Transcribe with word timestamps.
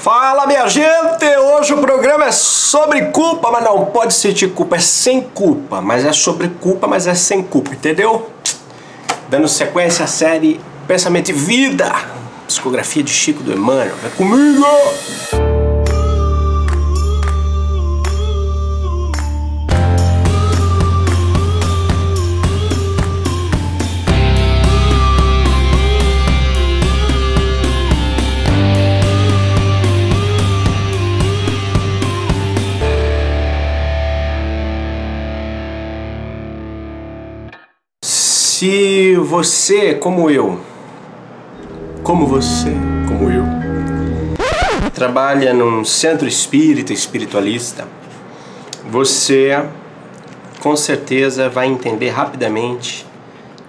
Fala 0.00 0.46
minha 0.46 0.66
gente! 0.66 1.26
Hoje 1.38 1.74
o 1.74 1.78
programa 1.78 2.24
é 2.24 2.32
sobre 2.32 3.02
culpa, 3.06 3.50
mas 3.50 3.62
não 3.62 3.84
pode 3.84 4.14
sentir 4.14 4.48
culpa, 4.48 4.76
é 4.76 4.78
sem 4.78 5.20
culpa. 5.20 5.82
Mas 5.82 6.06
é 6.06 6.12
sobre 6.12 6.48
culpa, 6.48 6.86
mas 6.86 7.06
é 7.06 7.14
sem 7.14 7.42
culpa, 7.42 7.74
entendeu? 7.74 8.30
Dando 9.28 9.46
sequência 9.46 10.06
à 10.06 10.08
série 10.08 10.58
Pensamento 10.88 11.28
e 11.28 11.34
Vida, 11.34 11.92
discografia 12.46 13.02
de 13.02 13.10
Chico 13.10 13.42
do 13.42 13.52
Emmanuel. 13.52 13.94
Vem 14.02 14.10
comigo! 14.12 15.49
Se 38.60 39.16
você, 39.16 39.94
como 39.94 40.28
eu, 40.28 40.60
como 42.02 42.26
você, 42.26 42.70
como 43.08 43.30
eu, 43.30 43.42
trabalha 44.92 45.54
num 45.54 45.82
centro 45.82 46.28
espírita, 46.28 46.92
espiritualista, 46.92 47.88
você 48.86 49.64
com 50.58 50.76
certeza 50.76 51.48
vai 51.48 51.68
entender 51.68 52.10
rapidamente. 52.10 53.06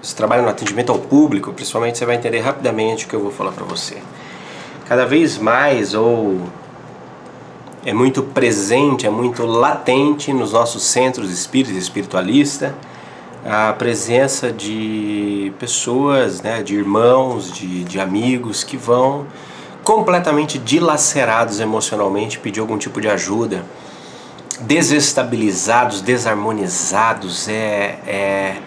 Se 0.02 0.14
trabalha 0.14 0.42
no 0.42 0.50
atendimento 0.50 0.92
ao 0.92 1.00
público, 1.00 1.54
principalmente, 1.54 1.98
você 1.98 2.06
vai 2.06 2.18
entender 2.18 2.42
rapidamente 2.42 3.06
o 3.06 3.08
que 3.08 3.14
eu 3.14 3.22
vou 3.22 3.32
falar 3.32 3.54
para 3.54 3.64
você. 3.64 3.96
Cada 4.90 5.06
vez 5.06 5.38
mais, 5.38 5.94
ou 5.94 6.38
é 7.86 7.94
muito 7.94 8.22
presente, 8.24 9.08
é 9.08 9.10
muito 9.10 9.46
latente 9.46 10.34
nos 10.34 10.52
nossos 10.52 10.84
centros 10.84 11.32
espíritas 11.32 11.78
espiritualistas 11.78 12.74
a 13.46 13.74
presença 13.74 14.52
de 14.52 15.52
pessoas, 15.60 16.42
né, 16.42 16.62
de 16.62 16.76
irmãos, 16.76 17.52
de, 17.52 17.84
de 17.84 18.00
amigos 18.00 18.64
que 18.64 18.78
vão 18.78 19.26
completamente 19.84 20.60
dilacerados 20.60 21.60
emocionalmente 21.60 22.38
pedir 22.38 22.60
algum 22.60 22.78
tipo 22.78 23.02
de 23.02 23.10
ajuda, 23.10 23.66
desestabilizados, 24.62 26.02
desarmonizados, 26.02 27.48
é, 27.48 28.00
é, 28.06 28.58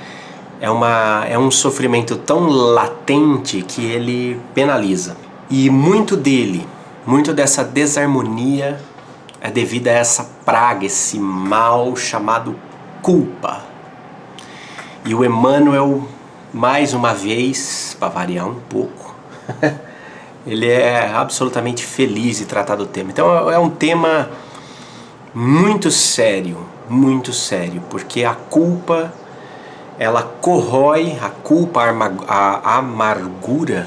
é, 0.60 0.70
uma, 0.70 1.24
é 1.28 1.38
um 1.38 1.52
sofrimento 1.52 2.16
tão 2.16 2.48
latente 2.48 3.62
que 3.62 3.84
ele 3.84 4.40
penaliza. 4.54 5.16
E 5.48 5.70
muito 5.70 6.16
dele, 6.16 6.66
muito 7.06 7.32
dessa 7.32 7.62
desarmonia 7.62 8.80
é 9.40 9.50
devido 9.50 9.86
a 9.86 9.92
essa 9.92 10.28
praga, 10.44 10.84
esse 10.84 11.16
mal 11.18 11.94
chamado 11.94 12.56
culpa 13.00 13.73
e 15.04 15.14
o 15.14 15.22
Emmanuel, 15.22 16.02
mais 16.52 16.94
uma 16.94 17.12
vez, 17.12 17.94
para 18.00 18.08
variar 18.08 18.48
um 18.48 18.54
pouco, 18.54 19.14
ele 20.46 20.70
é 20.70 21.12
absolutamente 21.14 21.84
feliz 21.84 22.40
em 22.40 22.46
tratar 22.46 22.76
do 22.76 22.86
tema. 22.86 23.10
Então 23.10 23.50
é 23.50 23.58
um 23.58 23.68
tema 23.68 24.30
muito 25.34 25.90
sério, 25.90 26.58
muito 26.88 27.34
sério, 27.34 27.82
porque 27.90 28.24
a 28.24 28.34
culpa 28.34 29.12
ela 29.98 30.22
corrói, 30.22 31.18
a 31.20 31.28
culpa, 31.28 31.82
a 32.26 32.78
amargura. 32.78 33.86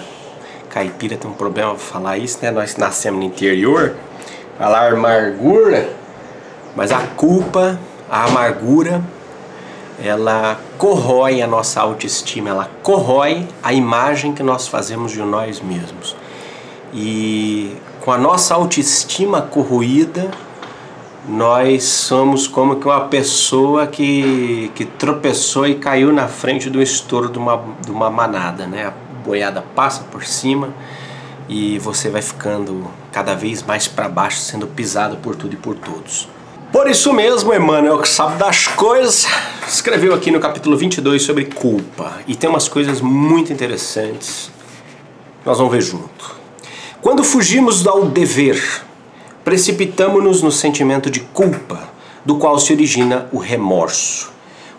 Caipira 0.69 1.17
tem 1.17 1.29
um 1.29 1.33
problema 1.33 1.71
pra 1.71 1.79
falar 1.79 2.17
isso, 2.17 2.37
né? 2.43 2.51
Nós 2.51 2.77
nascemos 2.77 3.19
no 3.19 3.25
interior, 3.25 3.95
falar 4.57 4.93
amargura, 4.93 5.89
mas 6.75 6.91
a 6.91 6.99
culpa, 7.07 7.79
a 8.09 8.25
amargura 8.25 9.01
ela 9.99 10.59
corrói 10.77 11.41
a 11.41 11.47
nossa 11.47 11.81
autoestima, 11.81 12.49
ela 12.49 12.69
corrói 12.83 13.47
a 13.63 13.73
imagem 13.73 14.33
que 14.33 14.43
nós 14.43 14.67
fazemos 14.67 15.11
de 15.11 15.21
nós 15.21 15.59
mesmos. 15.59 16.15
E 16.93 17.75
com 18.01 18.11
a 18.11 18.17
nossa 18.17 18.53
autoestima 18.55 19.41
corroída, 19.41 20.29
nós 21.27 21.83
somos 21.83 22.47
como 22.47 22.77
que 22.77 22.87
uma 22.87 23.01
pessoa 23.01 23.85
que, 23.85 24.71
que 24.75 24.85
tropeçou 24.85 25.67
e 25.67 25.75
caiu 25.75 26.13
na 26.13 26.27
frente 26.27 26.69
do 26.69 26.81
estouro 26.81 27.29
de 27.29 27.37
uma, 27.37 27.61
de 27.83 27.91
uma 27.91 28.09
manada, 28.09 28.65
né? 28.65 28.85
A 28.85 28.93
boiada 29.25 29.61
passa 29.75 30.03
por 30.03 30.23
cima 30.23 30.69
e 31.49 31.77
você 31.79 32.09
vai 32.09 32.21
ficando 32.21 32.87
cada 33.11 33.35
vez 33.35 33.61
mais 33.61 33.87
para 33.87 34.07
baixo, 34.07 34.39
sendo 34.39 34.67
pisado 34.67 35.17
por 35.17 35.35
tudo 35.35 35.53
e 35.53 35.57
por 35.57 35.75
todos. 35.75 36.29
Por 36.71 36.89
isso 36.89 37.11
mesmo, 37.11 37.53
Emmanuel, 37.53 37.99
que 37.99 38.07
sabe 38.07 38.37
das 38.37 38.67
coisas, 38.67 39.25
escreveu 39.67 40.13
aqui 40.13 40.31
no 40.31 40.39
capítulo 40.39 40.77
22 40.77 41.21
sobre 41.21 41.45
culpa. 41.45 42.19
E 42.27 42.35
tem 42.35 42.49
umas 42.49 42.67
coisas 42.67 43.01
muito 43.01 43.51
interessantes. 43.51 44.49
Nós 45.45 45.57
vamos 45.57 45.73
ver 45.73 45.81
junto. 45.81 46.37
Quando 47.01 47.23
fugimos 47.23 47.85
ao 47.85 48.05
dever, 48.05 48.61
precipitamos-nos 49.43 50.41
no 50.41 50.51
sentimento 50.51 51.09
de 51.09 51.19
culpa, 51.19 51.89
do 52.25 52.37
qual 52.37 52.57
se 52.59 52.73
origina 52.73 53.27
o 53.31 53.37
remorso, 53.37 54.31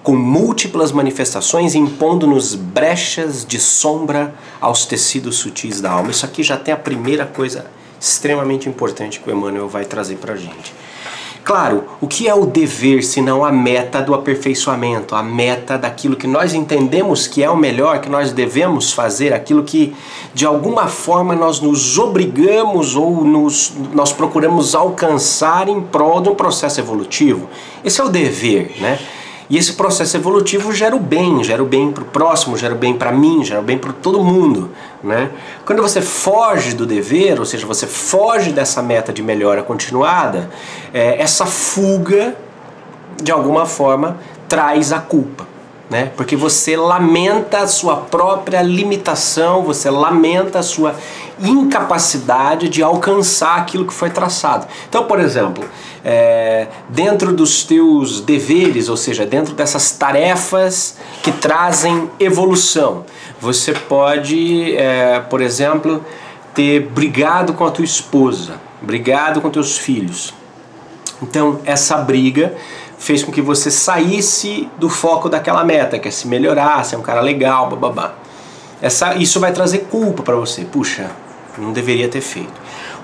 com 0.02 0.14
múltiplas 0.14 0.92
manifestações 0.92 1.74
impondo-nos 1.74 2.54
brechas 2.54 3.44
de 3.46 3.58
sombra 3.58 4.34
aos 4.60 4.84
tecidos 4.84 5.36
sutis 5.36 5.80
da 5.80 5.90
alma. 5.90 6.10
Isso 6.10 6.24
aqui 6.24 6.42
já 6.42 6.56
tem 6.56 6.72
a 6.72 6.78
primeira 6.78 7.24
coisa 7.24 7.66
extremamente 8.00 8.68
importante 8.68 9.20
que 9.20 9.28
o 9.28 9.32
Emmanuel 9.32 9.68
vai 9.68 9.84
trazer 9.84 10.16
para 10.16 10.34
a 10.34 10.36
gente. 10.36 10.72
Claro, 11.48 11.84
o 11.98 12.06
que 12.06 12.28
é 12.28 12.34
o 12.34 12.44
dever 12.44 13.02
se 13.02 13.22
não 13.22 13.42
a 13.42 13.50
meta 13.50 14.02
do 14.02 14.12
aperfeiçoamento, 14.12 15.14
a 15.14 15.22
meta 15.22 15.78
daquilo 15.78 16.14
que 16.14 16.26
nós 16.26 16.52
entendemos 16.52 17.26
que 17.26 17.42
é 17.42 17.48
o 17.48 17.56
melhor, 17.56 18.02
que 18.02 18.10
nós 18.10 18.32
devemos 18.32 18.92
fazer, 18.92 19.32
aquilo 19.32 19.64
que 19.64 19.96
de 20.34 20.44
alguma 20.44 20.88
forma 20.88 21.34
nós 21.34 21.58
nos 21.58 21.98
obrigamos 21.98 22.94
ou 22.96 23.24
nos, 23.24 23.72
nós 23.94 24.12
procuramos 24.12 24.74
alcançar 24.74 25.70
em 25.70 25.80
prol 25.80 26.20
de 26.20 26.28
um 26.28 26.34
processo 26.34 26.80
evolutivo? 26.80 27.48
Esse 27.82 27.98
é 27.98 28.04
o 28.04 28.10
dever, 28.10 28.74
né? 28.78 28.98
E 29.50 29.56
esse 29.56 29.72
processo 29.72 30.16
evolutivo 30.16 30.72
gera 30.74 30.94
o 30.94 30.98
bem, 30.98 31.42
gera 31.42 31.62
o 31.62 31.66
bem 31.66 31.90
para 31.90 32.02
o 32.02 32.06
próximo, 32.06 32.56
gera 32.56 32.74
o 32.74 32.76
bem 32.76 32.94
para 32.94 33.10
mim, 33.10 33.42
gera 33.42 33.60
o 33.60 33.62
bem 33.62 33.78
para 33.78 33.94
todo 33.94 34.22
mundo. 34.22 34.70
Né? 35.02 35.30
Quando 35.64 35.80
você 35.80 36.02
foge 36.02 36.74
do 36.74 36.84
dever, 36.84 37.38
ou 37.38 37.46
seja, 37.46 37.66
você 37.66 37.86
foge 37.86 38.52
dessa 38.52 38.82
meta 38.82 39.10
de 39.10 39.22
melhora 39.22 39.62
continuada, 39.62 40.50
é, 40.92 41.20
essa 41.20 41.46
fuga, 41.46 42.36
de 43.22 43.32
alguma 43.32 43.64
forma, 43.64 44.18
traz 44.46 44.92
a 44.92 44.98
culpa. 44.98 45.46
Né? 45.88 46.12
Porque 46.14 46.36
você 46.36 46.76
lamenta 46.76 47.60
a 47.60 47.66
sua 47.66 47.96
própria 47.96 48.60
limitação, 48.60 49.62
você 49.62 49.88
lamenta 49.88 50.58
a 50.58 50.62
sua 50.62 50.94
incapacidade 51.40 52.68
de 52.68 52.82
alcançar 52.82 53.56
aquilo 53.56 53.86
que 53.86 53.92
foi 53.92 54.10
traçado. 54.10 54.66
Então, 54.88 55.04
por 55.04 55.20
exemplo, 55.20 55.64
é, 56.04 56.66
dentro 56.88 57.32
dos 57.32 57.64
teus 57.64 58.20
deveres, 58.20 58.88
ou 58.88 58.96
seja, 58.96 59.26
dentro 59.26 59.54
dessas 59.54 59.92
tarefas 59.92 60.96
que 61.22 61.32
trazem 61.32 62.10
evolução, 62.18 63.04
você 63.40 63.72
pode, 63.72 64.76
é, 64.76 65.20
por 65.20 65.40
exemplo, 65.40 66.04
ter 66.54 66.80
brigado 66.80 67.52
com 67.52 67.64
a 67.64 67.70
tua 67.70 67.84
esposa, 67.84 68.54
brigado 68.82 69.40
com 69.40 69.50
teus 69.50 69.78
filhos. 69.78 70.34
Então, 71.22 71.60
essa 71.64 71.96
briga 71.98 72.54
fez 72.98 73.22
com 73.22 73.30
que 73.30 73.40
você 73.40 73.70
saísse 73.70 74.68
do 74.76 74.88
foco 74.88 75.28
daquela 75.28 75.64
meta, 75.64 75.98
que 75.98 76.08
é 76.08 76.10
se 76.10 76.26
melhorar, 76.26 76.84
ser 76.84 76.96
um 76.96 77.02
cara 77.02 77.20
legal, 77.20 77.68
bababá. 77.68 78.14
Essa, 78.80 79.14
isso 79.16 79.40
vai 79.40 79.52
trazer 79.52 79.86
culpa 79.90 80.22
para 80.22 80.36
você. 80.36 80.64
Puxa, 80.64 81.10
não 81.60 81.72
deveria 81.72 82.08
ter 82.08 82.20
feito. 82.20 82.52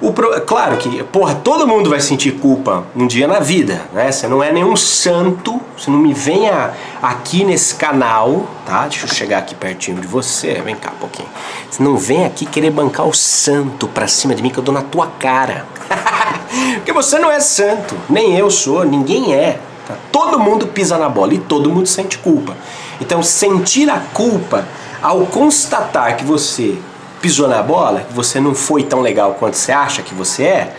O 0.01 0.13
pro... 0.13 0.41
Claro 0.43 0.77
que, 0.77 1.03
porra, 1.05 1.35
todo 1.35 1.67
mundo 1.67 1.89
vai 1.89 2.01
sentir 2.01 2.33
culpa 2.33 2.85
um 2.95 3.07
dia 3.07 3.27
na 3.27 3.41
vida, 3.41 3.83
né? 3.93 4.11
Você 4.11 4.27
não 4.27 4.43
é 4.43 4.53
nenhum 4.53 4.77
santo, 4.77 5.61
você 5.77 5.91
não 5.91 5.99
me 5.99 6.13
venha 6.13 6.73
aqui 7.01 7.45
nesse 7.45 7.75
canal, 7.75 8.47
tá? 8.67 8.87
Deixa 8.87 9.07
eu 9.07 9.13
chegar 9.13 9.39
aqui 9.39 9.55
pertinho 9.55 10.01
de 10.01 10.07
você, 10.07 10.61
vem 10.63 10.75
cá 10.75 10.91
um 10.95 10.99
pouquinho. 10.99 11.29
Você 11.71 11.83
não 11.83 11.97
vem 11.97 12.25
aqui 12.25 12.45
querer 12.45 12.71
bancar 12.71 13.07
o 13.07 13.15
santo 13.15 13.87
pra 13.89 14.09
cima 14.09 14.35
de 14.35 14.43
mim 14.43 14.51
que 14.51 14.59
eu 14.59 14.65
dou 14.65 14.75
na 14.75 14.83
tua 14.83 15.07
cara. 15.07 15.67
Porque 16.77 16.93
você 16.93 17.19
não 17.19 17.31
é 17.31 17.41
santo, 17.41 17.97
nem 18.09 18.37
eu 18.37 18.51
sou, 18.51 18.85
ninguém 18.85 19.35
é. 19.35 19.59
Tá? 19.87 19.97
Todo 20.11 20.39
mundo 20.39 20.67
pisa 20.67 20.99
na 20.99 21.09
bola 21.09 21.35
e 21.35 21.39
todo 21.39 21.71
mundo 21.71 21.87
sente 21.87 22.19
culpa. 22.19 22.57
Então, 23.01 23.23
sentir 23.23 23.89
a 23.91 23.99
culpa 23.99 24.67
ao 25.03 25.27
constatar 25.27 26.17
que 26.17 26.25
você 26.25 26.79
pisou 27.25 27.49
na 27.49 27.63
bola, 27.63 28.01
que 28.01 28.13
você 28.13 28.39
não 28.39 28.55
foi 28.55 28.83
tão 28.83 29.01
legal 29.01 29.35
quanto 29.41 29.57
você 29.57 29.73
acha 29.73 30.03
que 30.03 30.13
você 30.13 30.43
é, 30.43 30.77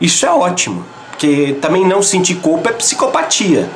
isso 0.00 0.24
é 0.24 0.30
ótimo. 0.30 0.84
Porque 1.10 1.56
também 1.60 1.84
não 1.84 2.00
sentir 2.00 2.36
culpa 2.36 2.70
é 2.70 2.72
psicopatia. 2.72 3.68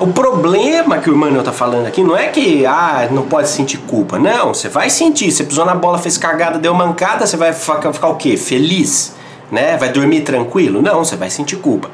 O 0.00 0.06
problema 0.06 0.96
que 1.00 1.10
o 1.10 1.14
Emmanuel 1.14 1.40
está 1.40 1.52
falando 1.52 1.86
aqui 1.86 2.02
não 2.02 2.16
é 2.16 2.28
que 2.28 2.64
ah, 2.64 3.08
não 3.10 3.24
pode 3.24 3.50
sentir 3.50 3.76
culpa. 3.76 4.18
Não, 4.18 4.54
você 4.54 4.70
vai 4.70 4.88
sentir. 4.88 5.30
Você 5.30 5.44
pisou 5.44 5.66
na 5.66 5.74
bola, 5.74 5.98
fez 5.98 6.16
cagada, 6.16 6.58
deu 6.58 6.72
mancada, 6.72 7.26
você 7.26 7.36
vai 7.36 7.52
ficar, 7.52 7.92
ficar 7.92 8.08
o 8.08 8.14
quê? 8.14 8.38
Feliz. 8.38 9.14
né? 9.52 9.76
Vai 9.76 9.90
dormir 9.90 10.22
tranquilo? 10.22 10.80
Não, 10.80 11.04
você 11.04 11.14
vai 11.14 11.28
sentir 11.28 11.56
culpa. 11.56 11.90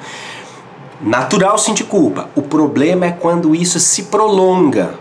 Natural 1.01 1.59
sentir 1.59 1.85
culpa. 1.85 2.29
O 2.37 2.43
problema 2.43 3.07
é 3.07 3.11
quando 3.11 3.53
isso 3.53 3.81
se 3.81 4.05
prolonga. 4.05 4.95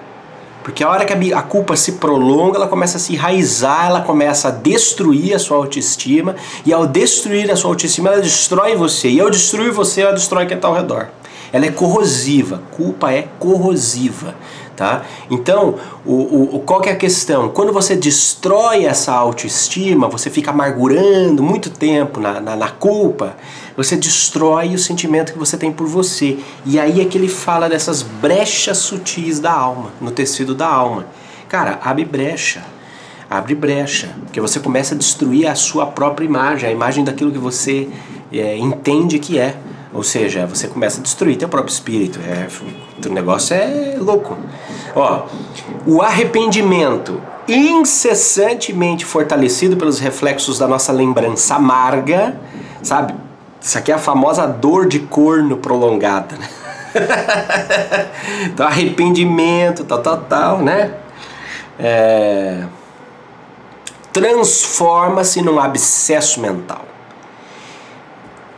Porque 0.69 0.83
a 0.83 0.89
hora 0.89 1.03
que 1.03 1.33
a 1.33 1.41
culpa 1.41 1.75
se 1.75 1.93
prolonga, 1.93 2.57
ela 2.57 2.67
começa 2.67 2.97
a 2.97 2.99
se 2.99 3.13
enraizar, 3.13 3.87
ela 3.87 4.01
começa 4.01 4.49
a 4.49 4.51
destruir 4.51 5.33
a 5.33 5.39
sua 5.39 5.57
autoestima, 5.57 6.35
e 6.63 6.71
ao 6.71 6.85
destruir 6.85 7.49
a 7.49 7.55
sua 7.55 7.71
autoestima, 7.71 8.09
ela 8.09 8.21
destrói 8.21 8.75
você. 8.75 9.09
E 9.09 9.19
ao 9.19 9.31
destruir 9.31 9.71
você, 9.71 10.01
ela 10.01 10.13
destrói 10.13 10.45
quem 10.45 10.57
está 10.57 10.67
ao 10.67 10.75
redor. 10.75 11.07
Ela 11.51 11.65
é 11.65 11.71
corrosiva. 11.71 12.61
Culpa 12.71 13.11
é 13.11 13.27
corrosiva. 13.39 14.35
Tá? 14.79 15.03
Então, 15.29 15.75
o, 16.05 16.55
o, 16.55 16.59
qual 16.61 16.81
é 16.85 16.91
a 16.91 16.95
questão? 16.95 17.49
Quando 17.49 17.73
você 17.73 17.97
destrói 17.97 18.85
essa 18.85 19.11
autoestima, 19.11 20.07
você 20.07 20.29
fica 20.29 20.51
amargurando 20.51 21.43
muito 21.43 21.69
tempo 21.69 22.21
na, 22.21 22.39
na, 22.39 22.55
na, 22.55 22.69
culpa, 22.69 23.35
você 23.75 23.97
destrói 23.97 24.73
o 24.73 24.79
sentimento 24.79 25.33
que 25.33 25.37
você 25.37 25.57
tem 25.57 25.69
por 25.69 25.85
você. 25.85 26.39
E 26.65 26.79
aí 26.79 27.01
é 27.01 27.05
que 27.05 27.17
ele 27.17 27.27
fala 27.27 27.67
dessas 27.67 28.01
brechas 28.01 28.77
sutis 28.77 29.41
da 29.41 29.51
alma, 29.51 29.89
no 29.99 30.11
tecido 30.11 30.55
da 30.55 30.67
alma. 30.67 31.05
Cara, 31.49 31.77
abre 31.83 32.05
brecha. 32.05 32.63
Abre 33.29 33.55
brecha. 33.55 34.15
Porque 34.23 34.39
você 34.39 34.61
começa 34.61 34.95
a 34.95 34.97
destruir 34.97 35.45
a 35.47 35.55
sua 35.55 35.87
própria 35.87 36.23
imagem, 36.23 36.69
a 36.69 36.71
imagem 36.71 37.03
daquilo 37.03 37.33
que 37.33 37.37
você 37.37 37.89
é, 38.31 38.57
entende 38.57 39.19
que 39.19 39.37
é. 39.37 39.57
Ou 39.91 40.03
seja, 40.03 40.45
você 40.45 40.67
começa 40.67 40.99
a 40.99 41.03
destruir 41.03 41.35
teu 41.37 41.49
próprio 41.49 41.71
espírito. 41.71 42.19
É, 42.19 42.47
o 43.07 43.11
negócio 43.11 43.55
é 43.55 43.95
louco. 43.99 44.37
Ó, 44.95 45.23
o 45.85 46.01
arrependimento 46.01 47.21
incessantemente 47.47 49.03
fortalecido 49.03 49.75
pelos 49.75 49.99
reflexos 49.99 50.59
da 50.59 50.67
nossa 50.67 50.91
lembrança 50.91 51.55
amarga, 51.55 52.39
sabe? 52.83 53.15
Isso 53.59 53.77
aqui 53.77 53.91
é 53.91 53.95
a 53.95 53.99
famosa 53.99 54.45
dor 54.45 54.87
de 54.87 54.99
corno 54.99 55.57
prolongada, 55.57 56.35
né? 56.37 56.47
então, 58.45 58.67
arrependimento, 58.67 59.83
tal, 59.83 60.01
tal, 60.01 60.17
tal, 60.17 60.59
né? 60.59 60.93
É... 61.79 62.63
Transforma-se 64.13 65.41
num 65.41 65.59
abscesso 65.59 66.39
mental 66.39 66.85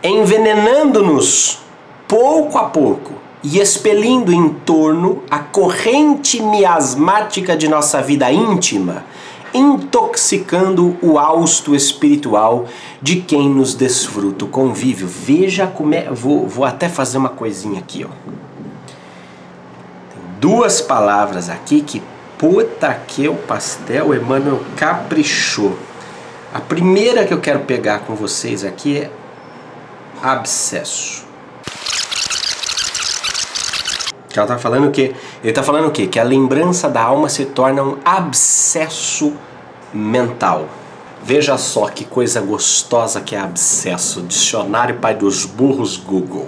envenenando-nos 0.03 1.59
pouco 2.07 2.57
a 2.57 2.65
pouco 2.65 3.13
e 3.43 3.59
expelindo 3.59 4.31
em 4.31 4.49
torno 4.49 5.23
a 5.29 5.39
corrente 5.39 6.41
miasmática 6.41 7.55
de 7.55 7.67
nossa 7.67 8.01
vida 8.01 8.31
íntima, 8.31 9.03
intoxicando 9.53 10.97
o 11.01 11.17
hausto 11.17 11.75
espiritual 11.75 12.65
de 13.01 13.17
quem 13.21 13.49
nos 13.49 13.73
desfruta 13.73 14.45
o 14.45 14.47
convívio. 14.47 15.07
Veja 15.07 15.67
como 15.67 15.93
é. 15.93 16.09
Vou, 16.09 16.47
vou 16.47 16.65
até 16.65 16.87
fazer 16.87 17.17
uma 17.17 17.29
coisinha 17.29 17.79
aqui, 17.79 18.05
ó. 18.05 18.09
Tem 20.13 20.21
duas 20.39 20.81
palavras 20.81 21.49
aqui 21.49 21.81
que 21.81 22.01
puta 22.37 22.93
que 23.07 23.27
o 23.27 23.35
pastel 23.35 24.15
Emmanuel 24.15 24.61
caprichou. 24.75 25.77
A 26.53 26.59
primeira 26.59 27.25
que 27.25 27.33
eu 27.33 27.39
quero 27.39 27.61
pegar 27.61 27.99
com 27.99 28.15
vocês 28.15 28.63
aqui 28.63 28.97
é 28.97 29.11
abscesso. 30.21 31.25
Que 34.29 34.39
ela 34.39 34.47
tá 34.47 34.57
falando 34.57 34.87
o 34.87 34.91
quê? 34.91 35.13
Ele 35.43 35.51
tá 35.51 35.61
falando 35.61 35.87
o 35.87 35.91
quê? 35.91 36.07
Que 36.07 36.19
a 36.19 36.23
lembrança 36.23 36.89
da 36.89 37.01
alma 37.03 37.27
se 37.27 37.45
torna 37.45 37.83
um 37.83 37.97
abscesso 38.05 39.33
mental. 39.93 40.67
Veja 41.23 41.57
só 41.57 41.87
que 41.89 42.05
coisa 42.05 42.39
gostosa 42.41 43.21
que 43.21 43.35
é 43.35 43.39
abscesso. 43.39 44.21
Dicionário 44.21 44.95
Pai 44.95 45.13
dos 45.15 45.45
Burros 45.45 45.97
Google. 45.97 46.47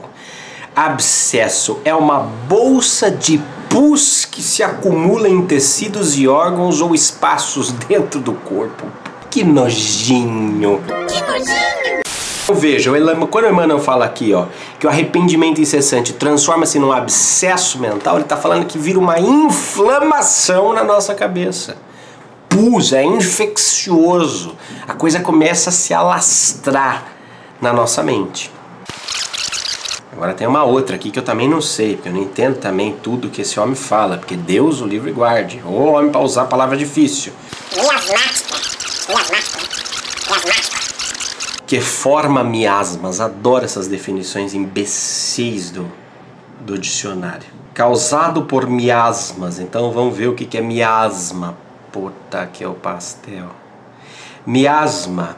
Abscesso 0.76 1.80
é 1.86 1.94
uma 1.94 2.20
bolsa 2.20 3.12
de 3.12 3.40
pus 3.70 4.26
que 4.26 4.42
se 4.42 4.64
acumula 4.64 5.30
em 5.30 5.46
tecidos 5.46 6.18
e 6.18 6.28
órgãos 6.28 6.82
ou 6.82 6.96
espaços 6.96 7.72
dentro 7.72 8.20
do 8.20 8.34
corpo. 8.34 8.86
Que 9.30 9.44
nojinho! 9.44 10.82
Que 11.08 11.22
nojinho! 11.22 12.03
Veja, 12.52 12.92
quando 13.30 13.46
o 13.46 13.50
Emmanuel 13.50 13.80
fala 13.80 14.04
aqui, 14.04 14.34
ó, 14.34 14.48
que 14.78 14.86
o 14.86 14.90
arrependimento 14.90 15.62
incessante 15.62 16.12
transforma-se 16.12 16.78
num 16.78 16.92
abscesso 16.92 17.80
mental, 17.80 18.16
ele 18.16 18.24
está 18.24 18.36
falando 18.36 18.66
que 18.66 18.78
vira 18.78 19.00
uma 19.00 19.18
inflamação 19.18 20.74
na 20.74 20.84
nossa 20.84 21.16
cabeça. 21.16 21.78
Pus, 22.50 22.92
é 22.92 23.04
infeccioso. 23.04 24.58
A 24.86 24.94
coisa 24.94 25.22
começa 25.22 25.70
a 25.70 25.74
se 25.74 25.94
alastrar 25.94 27.06
na 27.62 27.72
nossa 27.72 28.04
mente. 28.04 28.52
Agora 30.12 30.34
tem 30.34 30.46
uma 30.46 30.64
outra 30.64 30.98
aqui 30.98 31.12
que 31.12 31.20
eu 31.20 31.24
também 31.24 31.48
não 31.48 31.62
sei, 31.62 31.96
porque 31.96 32.10
eu 32.10 32.14
não 32.14 32.22
entendo 32.22 32.58
também 32.58 32.96
tudo 33.02 33.30
que 33.30 33.42
esse 33.42 33.58
homem 33.58 33.74
fala, 33.74 34.18
porque 34.18 34.36
Deus 34.36 34.82
o 34.82 34.86
livre 34.86 35.12
guarde. 35.12 35.62
Ô 35.66 35.94
homem 35.94 36.12
para 36.12 36.22
usar 36.22 36.46
palavra 36.46 36.76
difícil. 36.76 37.32
Miasmática. 37.74 38.56
Miasmática. 39.10 39.60
Miasmática 40.30 40.84
que 41.66 41.80
forma 41.80 42.44
miasmas. 42.44 43.20
Adoro 43.20 43.66
essas 43.66 43.88
definições 43.88 44.54
imbecis 44.54 45.72
do, 45.72 45.90
do 46.62 46.78
dicionário. 46.78 47.48
Causado 47.74 48.44
por 48.44 48.68
miasmas. 48.68 49.60
Então 49.60 49.92
vamos 49.92 50.16
ver 50.16 50.28
o 50.28 50.36
que 50.36 50.58
é 50.58 50.62
miasma. 50.62 51.58
Puta 51.92 52.46
que 52.52 52.64
é 52.64 52.68
o 52.68 52.74
pastel. 52.74 53.48
Miasma. 54.46 55.38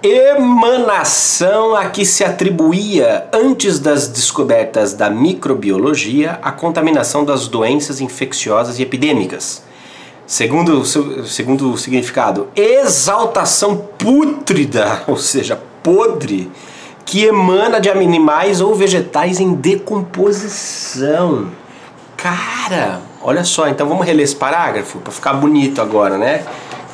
Emanação 0.00 1.74
a 1.74 1.86
que 1.86 2.06
se 2.06 2.22
atribuía, 2.22 3.28
antes 3.32 3.80
das 3.80 4.06
descobertas 4.06 4.94
da 4.94 5.10
microbiologia, 5.10 6.38
a 6.40 6.52
contaminação 6.52 7.24
das 7.24 7.48
doenças 7.48 8.00
infecciosas 8.00 8.78
e 8.78 8.82
epidêmicas 8.82 9.66
Segundo, 10.28 10.84
segundo 10.84 11.72
o 11.72 11.78
significado, 11.78 12.48
exaltação 12.54 13.74
pútrida, 13.96 15.02
ou 15.08 15.16
seja, 15.16 15.58
podre, 15.82 16.50
que 17.06 17.24
emana 17.24 17.80
de 17.80 17.88
animais 17.88 18.60
ou 18.60 18.74
vegetais 18.74 19.40
em 19.40 19.54
decomposição. 19.54 21.48
Cara, 22.14 23.00
olha 23.22 23.44
só, 23.44 23.68
então 23.68 23.88
vamos 23.88 24.06
reler 24.06 24.24
esse 24.24 24.36
parágrafo 24.36 24.98
para 24.98 25.12
ficar 25.12 25.34
bonito 25.34 25.80
agora, 25.80 26.16
né? 26.16 26.44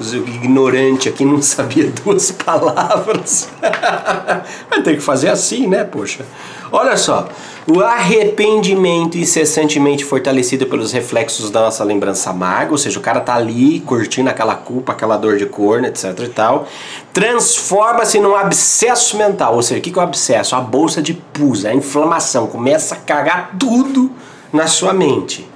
O 0.00 0.05
ignorante 0.29 1.09
aqui 1.09 1.25
não 1.25 1.41
sabia 1.43 1.91
duas 2.05 2.32
palavras. 2.32 3.49
Vai 4.69 4.82
ter 4.82 4.94
que 4.94 5.00
fazer 5.00 5.29
assim, 5.29 5.67
né, 5.67 5.85
poxa? 5.85 6.25
Olha 6.73 6.96
só, 6.96 7.29
o 7.67 7.81
arrependimento 7.81 9.17
incessantemente 9.17 10.05
fortalecido 10.05 10.67
pelos 10.67 10.91
reflexos 10.91 11.48
da 11.51 11.60
nossa 11.60 11.84
lembrança 11.84 12.31
amarga, 12.31 12.72
ou 12.72 12.79
seja, 12.79 12.98
o 12.98 13.03
cara 13.03 13.20
tá 13.20 13.37
ali 13.37 13.79
curtindo 13.81 14.29
aquela 14.29 14.56
culpa, 14.56 14.93
aquela 14.93 15.17
dor 15.17 15.37
de 15.37 15.46
corno, 15.46 15.87
etc 15.87 16.19
e 16.25 16.29
tal, 16.29 16.67
transforma-se 17.13 18.19
num 18.19 18.34
abscesso 18.34 19.17
mental, 19.17 19.55
ou 19.55 19.63
seja, 19.63 19.79
o 19.79 19.82
que 19.82 19.96
é 19.96 20.03
o 20.03 20.05
abscesso? 20.05 20.56
A 20.56 20.60
bolsa 20.60 21.01
de 21.01 21.15
pus, 21.15 21.65
a 21.65 21.72
inflamação, 21.72 22.48
começa 22.48 22.96
a 22.96 22.98
cagar 22.98 23.55
tudo 23.56 24.10
na 24.53 24.67
sua 24.67 24.93
mente, 24.93 25.48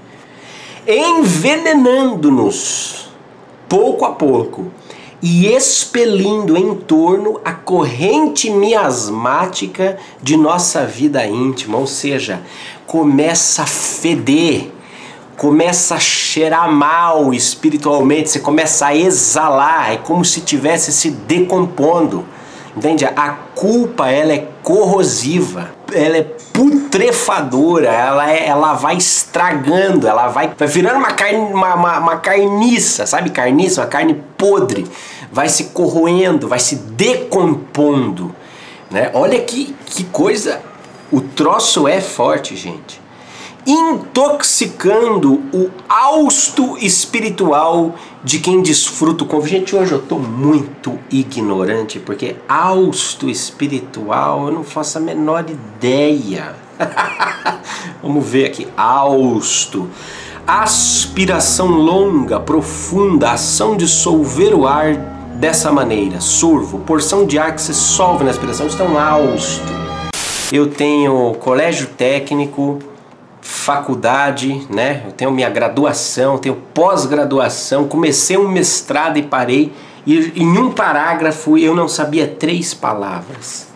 envenenando-nos 0.88 3.10
pouco 3.68 4.06
a 4.06 4.12
pouco 4.12 4.72
e 5.20 5.46
expelindo 5.46 6.56
em 6.56 6.74
torno 6.74 7.38
a 7.44 7.52
corrente 7.52 8.50
miasmática 8.50 9.98
de 10.22 10.36
nossa 10.36 10.86
vida 10.86 11.26
íntima, 11.26 11.76
ou 11.76 11.86
seja, 11.86 12.40
começa 12.86 13.64
a 13.64 13.66
feder, 13.66 14.70
começa 15.36 15.96
a 15.96 16.00
cheirar 16.00 16.72
mal 16.72 17.34
espiritualmente, 17.34 18.30
você 18.30 18.40
começa 18.40 18.86
a 18.86 18.96
exalar, 18.96 19.92
é 19.92 19.98
como 19.98 20.24
se 20.24 20.40
tivesse 20.40 20.90
se 20.92 21.10
decompondo. 21.10 22.24
Entende? 22.76 23.04
A 23.04 23.30
culpa 23.54 24.08
ela 24.08 24.32
é 24.32 24.46
corrosiva, 24.68 25.70
ela 25.90 26.18
é 26.18 26.22
putrefadora, 26.22 27.88
ela, 27.88 28.30
é, 28.30 28.48
ela 28.48 28.74
vai 28.74 28.98
estragando, 28.98 30.06
ela 30.06 30.28
vai, 30.28 30.52
vai 30.58 30.68
virando 30.68 30.98
uma, 30.98 31.12
carne, 31.12 31.38
uma, 31.38 31.74
uma, 31.74 31.98
uma 31.98 32.16
carniça, 32.18 33.06
sabe? 33.06 33.30
Carniça, 33.30 33.80
uma 33.80 33.86
carne 33.86 34.22
podre, 34.36 34.86
vai 35.32 35.48
se 35.48 35.64
corroendo, 35.70 36.46
vai 36.46 36.58
se 36.58 36.76
decompondo. 36.76 38.36
Né? 38.90 39.10
Olha 39.14 39.40
que, 39.40 39.74
que 39.86 40.04
coisa, 40.04 40.60
o 41.10 41.22
troço 41.22 41.88
é 41.88 42.02
forte, 42.02 42.54
gente 42.54 43.07
intoxicando 43.68 45.42
o 45.52 45.70
hausto 45.86 46.78
espiritual 46.78 47.94
de 48.24 48.38
quem 48.38 48.62
desfruta 48.62 49.24
o 49.24 49.26
convívio. 49.26 49.58
Gente, 49.58 49.76
hoje 49.76 49.92
eu 49.92 49.98
estou 49.98 50.18
muito 50.18 50.98
ignorante, 51.10 51.98
porque 51.98 52.36
hausto 52.48 53.28
espiritual 53.28 54.46
eu 54.46 54.54
não 54.54 54.64
faço 54.64 54.96
a 54.96 55.00
menor 55.02 55.44
ideia. 55.50 56.56
Vamos 58.02 58.26
ver 58.26 58.46
aqui, 58.46 58.66
hausto. 58.74 59.86
Aspiração 60.46 61.66
longa, 61.66 62.40
profunda, 62.40 63.32
ação 63.32 63.76
de 63.76 63.86
solver 63.86 64.54
o 64.54 64.66
ar 64.66 64.94
dessa 65.34 65.70
maneira, 65.70 66.22
survo, 66.22 66.78
porção 66.78 67.26
de 67.26 67.38
ar 67.38 67.54
que 67.54 67.60
se 67.60 67.74
solve 67.74 68.24
na 68.24 68.30
aspiração, 68.30 68.66
estão 68.66 68.98
austo. 68.98 69.62
Eu 70.50 70.68
tenho 70.68 71.34
colégio 71.34 71.88
técnico, 71.88 72.78
faculdade, 73.48 74.66
né? 74.68 75.04
Eu 75.06 75.12
tenho 75.12 75.30
minha 75.30 75.48
graduação, 75.48 76.36
tenho 76.36 76.54
pós-graduação, 76.74 77.88
comecei 77.88 78.36
um 78.36 78.46
mestrado 78.46 79.16
e 79.16 79.22
parei. 79.22 79.72
E 80.06 80.42
em 80.42 80.58
um 80.58 80.70
parágrafo 80.70 81.56
eu 81.56 81.74
não 81.74 81.88
sabia 81.88 82.28
três 82.28 82.74
palavras. 82.74 83.66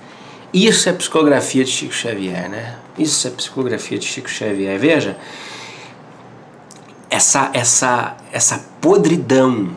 Isso 0.52 0.90
é 0.90 0.92
psicografia 0.92 1.64
de 1.64 1.70
Chico 1.70 1.94
Xavier, 1.94 2.50
né? 2.50 2.76
Isso 2.98 3.26
é 3.26 3.30
psicografia 3.30 3.98
de 3.98 4.04
Chico 4.04 4.28
Xavier. 4.28 4.78
Veja, 4.78 5.16
essa 7.08 7.48
essa 7.54 8.14
essa 8.30 8.62
podridão 8.78 9.70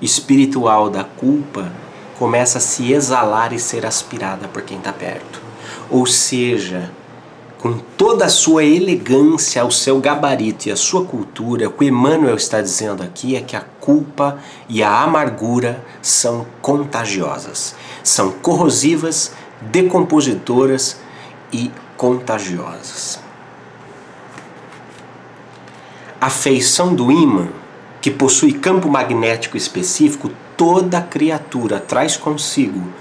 espiritual 0.00 0.88
da 0.88 1.02
culpa 1.02 1.72
começa 2.20 2.58
a 2.58 2.60
se 2.60 2.92
exalar 2.92 3.52
e 3.52 3.58
ser 3.58 3.84
aspirada 3.84 4.46
por 4.46 4.62
quem 4.62 4.78
está 4.78 4.92
perto. 4.92 5.42
Ou 5.90 6.06
seja, 6.06 6.92
com 7.64 7.78
toda 7.96 8.26
a 8.26 8.28
sua 8.28 8.62
elegância, 8.62 9.64
o 9.64 9.70
seu 9.70 9.98
gabarito 9.98 10.68
e 10.68 10.70
a 10.70 10.76
sua 10.76 11.02
cultura, 11.06 11.66
o 11.66 11.72
que 11.72 11.86
Emmanuel 11.86 12.36
está 12.36 12.60
dizendo 12.60 13.02
aqui 13.02 13.36
é 13.36 13.40
que 13.40 13.56
a 13.56 13.62
culpa 13.80 14.38
e 14.68 14.82
a 14.82 15.00
amargura 15.00 15.82
são 16.02 16.46
contagiosas, 16.60 17.74
são 18.02 18.32
corrosivas, 18.32 19.32
decompositoras 19.62 21.00
e 21.50 21.72
contagiosas. 21.96 23.18
A 26.20 26.28
feição 26.28 26.94
do 26.94 27.10
ímã 27.10 27.48
que 27.98 28.10
possui 28.10 28.52
campo 28.52 28.90
magnético 28.90 29.56
específico, 29.56 30.30
toda 30.54 31.00
criatura 31.00 31.80
traz 31.80 32.14
consigo 32.14 32.92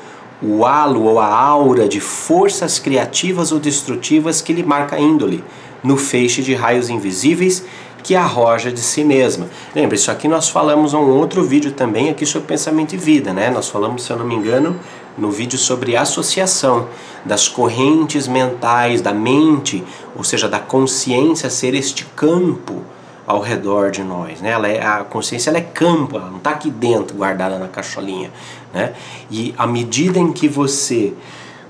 o 0.43 0.65
halo 0.65 1.03
ou 1.03 1.19
a 1.19 1.27
aura 1.27 1.87
de 1.87 1.99
forças 1.99 2.77
criativas 2.77 3.51
ou 3.51 3.59
destrutivas 3.59 4.41
que 4.41 4.51
lhe 4.51 4.63
marca 4.63 4.97
a 4.97 4.99
índole, 4.99 5.43
no 5.81 5.95
feixe 5.95 6.41
de 6.41 6.53
raios 6.53 6.89
invisíveis 6.89 7.63
que 8.03 8.15
arroja 8.15 8.71
de 8.71 8.81
si 8.81 9.03
mesma. 9.03 9.47
Lembra, 9.73 9.95
isso 9.95 10.11
aqui 10.11 10.27
nós 10.27 10.49
falamos 10.49 10.93
em 10.93 10.97
um 10.97 11.09
outro 11.09 11.41
vídeo 11.41 11.71
também 11.71 12.09
aqui 12.09 12.25
sobre 12.25 12.49
pensamento 12.49 12.93
e 12.93 12.97
vida, 12.97 13.31
né? 13.31 13.49
Nós 13.49 13.69
falamos, 13.69 14.03
se 14.03 14.11
eu 14.11 14.17
não 14.17 14.25
me 14.25 14.35
engano, 14.35 14.77
no 15.17 15.31
vídeo 15.31 15.57
sobre 15.57 15.95
associação 15.95 16.89
das 17.23 17.47
correntes 17.47 18.27
mentais, 18.27 19.01
da 19.01 19.13
mente, 19.13 19.81
ou 20.15 20.23
seja, 20.23 20.49
da 20.49 20.59
consciência 20.59 21.49
ser 21.49 21.73
este 21.73 22.03
campo 22.15 22.81
ao 23.25 23.41
redor 23.41 23.91
de 23.91 24.03
nós. 24.03 24.41
Né? 24.41 24.51
Ela 24.51 24.67
é, 24.67 24.83
a 24.83 25.03
consciência 25.03 25.49
ela 25.49 25.57
é 25.57 25.61
campo, 25.61 26.17
ela 26.17 26.29
não 26.29 26.37
está 26.37 26.51
aqui 26.51 26.69
dentro, 26.69 27.15
guardada 27.15 27.57
na 27.57 27.67
cacholinha. 27.67 28.31
Né? 28.73 28.93
E 29.31 29.53
à 29.57 29.65
medida 29.65 30.19
em 30.19 30.31
que 30.31 30.47
você, 30.47 31.13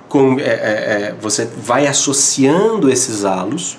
com, 0.10 0.40
é, 0.40 0.44
é, 0.44 0.48
é, 0.48 1.16
você 1.20 1.46
vai 1.46 1.88
associando 1.88 2.90
esses 2.90 3.24
halos, 3.24 3.78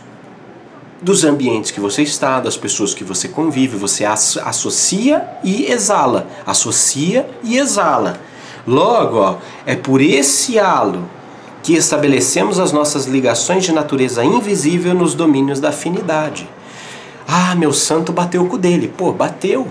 dos 1.02 1.22
ambientes 1.22 1.70
que 1.70 1.80
você 1.80 2.02
está, 2.02 2.40
das 2.40 2.56
pessoas 2.56 2.94
que 2.94 3.04
você 3.04 3.28
convive, 3.28 3.76
você 3.76 4.06
as, 4.06 4.38
associa 4.38 5.22
e 5.44 5.70
exala, 5.70 6.26
associa 6.46 7.28
e 7.42 7.58
exala. 7.58 8.18
Logo, 8.66 9.18
ó, 9.18 9.36
é 9.66 9.76
por 9.76 10.00
esse 10.00 10.58
halo 10.58 11.04
que 11.62 11.74
estabelecemos 11.74 12.58
as 12.58 12.72
nossas 12.72 13.06
ligações 13.06 13.64
de 13.64 13.72
natureza 13.72 14.24
invisível 14.24 14.94
nos 14.94 15.14
domínios 15.14 15.60
da 15.60 15.68
afinidade. 15.68 16.48
Ah, 17.26 17.54
meu 17.54 17.72
santo 17.72 18.12
bateu 18.12 18.46
com 18.46 18.56
o 18.56 18.58
dele. 18.58 18.88
Pô, 18.88 19.12
bateu. 19.12 19.66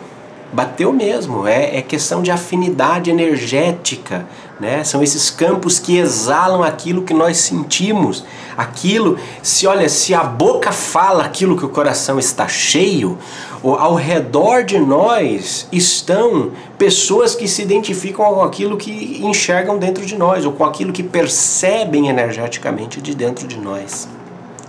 Bateu 0.52 0.94
mesmo. 0.94 1.48
É, 1.48 1.78
é 1.78 1.82
questão 1.82 2.22
de 2.22 2.32
afinidade 2.32 3.10
energética. 3.10 4.26
Né? 4.60 4.84
São 4.84 5.02
esses 5.02 5.30
campos 5.30 5.80
que 5.80 5.98
exalam 5.98 6.64
aquilo 6.64 7.04
que 7.04 7.14
nós 7.14 7.38
sentimos. 7.38 8.24
Aquilo, 8.56 9.18
se 9.42 9.66
olha, 9.66 9.90
se 9.90 10.14
a 10.14 10.24
boca 10.24 10.72
fala 10.72 11.24
aquilo 11.24 11.58
que 11.58 11.66
o 11.66 11.70
coração 11.70 12.20
está 12.20 12.48
cheio, 12.48 13.18
ao 13.64 13.96
redor 13.96 14.64
de 14.64 14.78
nós 14.78 15.68
estão 15.72 16.52
pessoas 16.78 17.34
que 17.34 17.48
se 17.48 17.62
identificam 17.62 18.26
com 18.34 18.42
aquilo 18.44 18.78
que 18.78 19.22
enxergam 19.24 19.78
dentro 19.78 20.06
de 20.06 20.16
nós, 20.16 20.46
ou 20.46 20.52
com 20.52 20.64
aquilo 20.64 20.92
que 20.92 21.02
percebem 21.02 22.10
energeticamente 22.10 23.02
de 23.02 23.16
dentro 23.16 23.48
de 23.48 23.58
nós. 23.58 24.08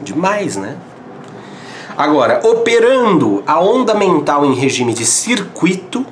Demais, 0.01 0.57
né? 0.57 0.77
Agora, 1.97 2.41
operando 2.45 3.45
a 3.47 3.61
onda 3.61 3.95
mental 3.95 4.45
em 4.45 4.55
regime 4.55 4.93
de 4.93 5.07
circuito, 5.07 6.05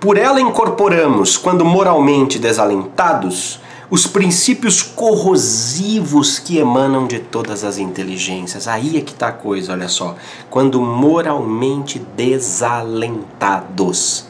por 0.00 0.16
ela 0.16 0.40
incorporamos, 0.40 1.36
quando 1.36 1.62
moralmente 1.62 2.38
desalentados, 2.38 3.60
os 3.90 4.06
princípios 4.06 4.82
corrosivos 4.82 6.38
que 6.38 6.58
emanam 6.58 7.06
de 7.06 7.18
todas 7.18 7.64
as 7.64 7.76
inteligências. 7.76 8.66
Aí 8.66 8.96
é 8.96 9.02
que 9.02 9.12
está 9.12 9.28
a 9.28 9.32
coisa, 9.32 9.72
olha 9.72 9.88
só. 9.88 10.16
Quando 10.50 10.80
moralmente 10.80 11.98
desalentados. 12.16 14.26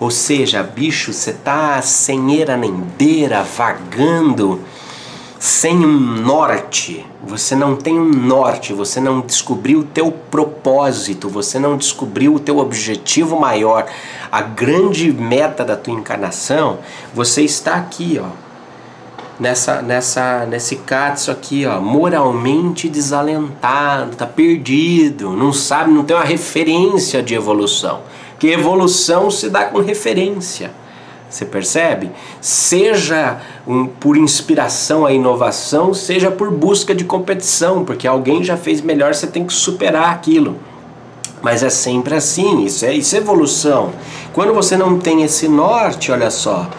Ou 0.00 0.10
seja, 0.10 0.62
bicho, 0.62 1.12
você 1.12 1.32
tá 1.32 1.80
sem 1.82 2.40
era 2.40 2.56
nem 2.56 2.72
beira, 2.72 3.42
vagando 3.42 4.60
sem 5.38 5.84
um 5.84 5.98
norte, 5.98 7.04
você 7.22 7.54
não 7.54 7.76
tem 7.76 7.98
um 7.98 8.08
norte, 8.08 8.72
você 8.72 9.00
não 9.00 9.20
descobriu 9.20 9.80
o 9.80 9.84
teu 9.84 10.10
propósito, 10.10 11.28
você 11.28 11.58
não 11.58 11.76
descobriu 11.76 12.34
o 12.34 12.40
teu 12.40 12.58
objetivo 12.58 13.38
maior, 13.38 13.86
a 14.30 14.40
grande 14.40 15.12
meta 15.12 15.64
da 15.64 15.76
tua 15.76 15.92
encarnação, 15.92 16.78
você 17.12 17.42
está 17.42 17.74
aqui, 17.74 18.20
ó, 18.22 18.28
nessa 19.38 19.82
nessa 19.82 20.46
nesse 20.46 20.76
catso 20.76 21.30
aqui, 21.30 21.66
ó, 21.66 21.80
moralmente 21.80 22.88
desalentado, 22.88 24.16
tá 24.16 24.26
perdido, 24.26 25.30
não 25.30 25.52
sabe, 25.52 25.90
não 25.90 26.04
tem 26.04 26.16
uma 26.16 26.24
referência 26.24 27.22
de 27.22 27.34
evolução. 27.34 28.00
Que 28.38 28.48
evolução 28.48 29.30
se 29.30 29.48
dá 29.48 29.64
com 29.64 29.80
referência. 29.80 30.70
Você 31.34 31.44
percebe? 31.44 32.12
Seja 32.40 33.40
um, 33.66 33.86
por 33.86 34.16
inspiração 34.16 35.04
à 35.04 35.12
inovação, 35.12 35.92
seja 35.92 36.30
por 36.30 36.48
busca 36.52 36.94
de 36.94 37.02
competição, 37.04 37.84
porque 37.84 38.06
alguém 38.06 38.44
já 38.44 38.56
fez 38.56 38.80
melhor, 38.80 39.12
você 39.12 39.26
tem 39.26 39.44
que 39.44 39.52
superar 39.52 40.12
aquilo. 40.12 40.56
Mas 41.42 41.64
é 41.64 41.70
sempre 41.70 42.14
assim, 42.14 42.64
isso 42.64 42.86
é, 42.86 42.94
isso 42.94 43.16
é 43.16 43.18
evolução. 43.18 43.90
Quando 44.32 44.54
você 44.54 44.76
não 44.76 44.96
tem 44.96 45.24
esse 45.24 45.48
norte, 45.48 46.12
olha 46.12 46.30
só, 46.30 46.70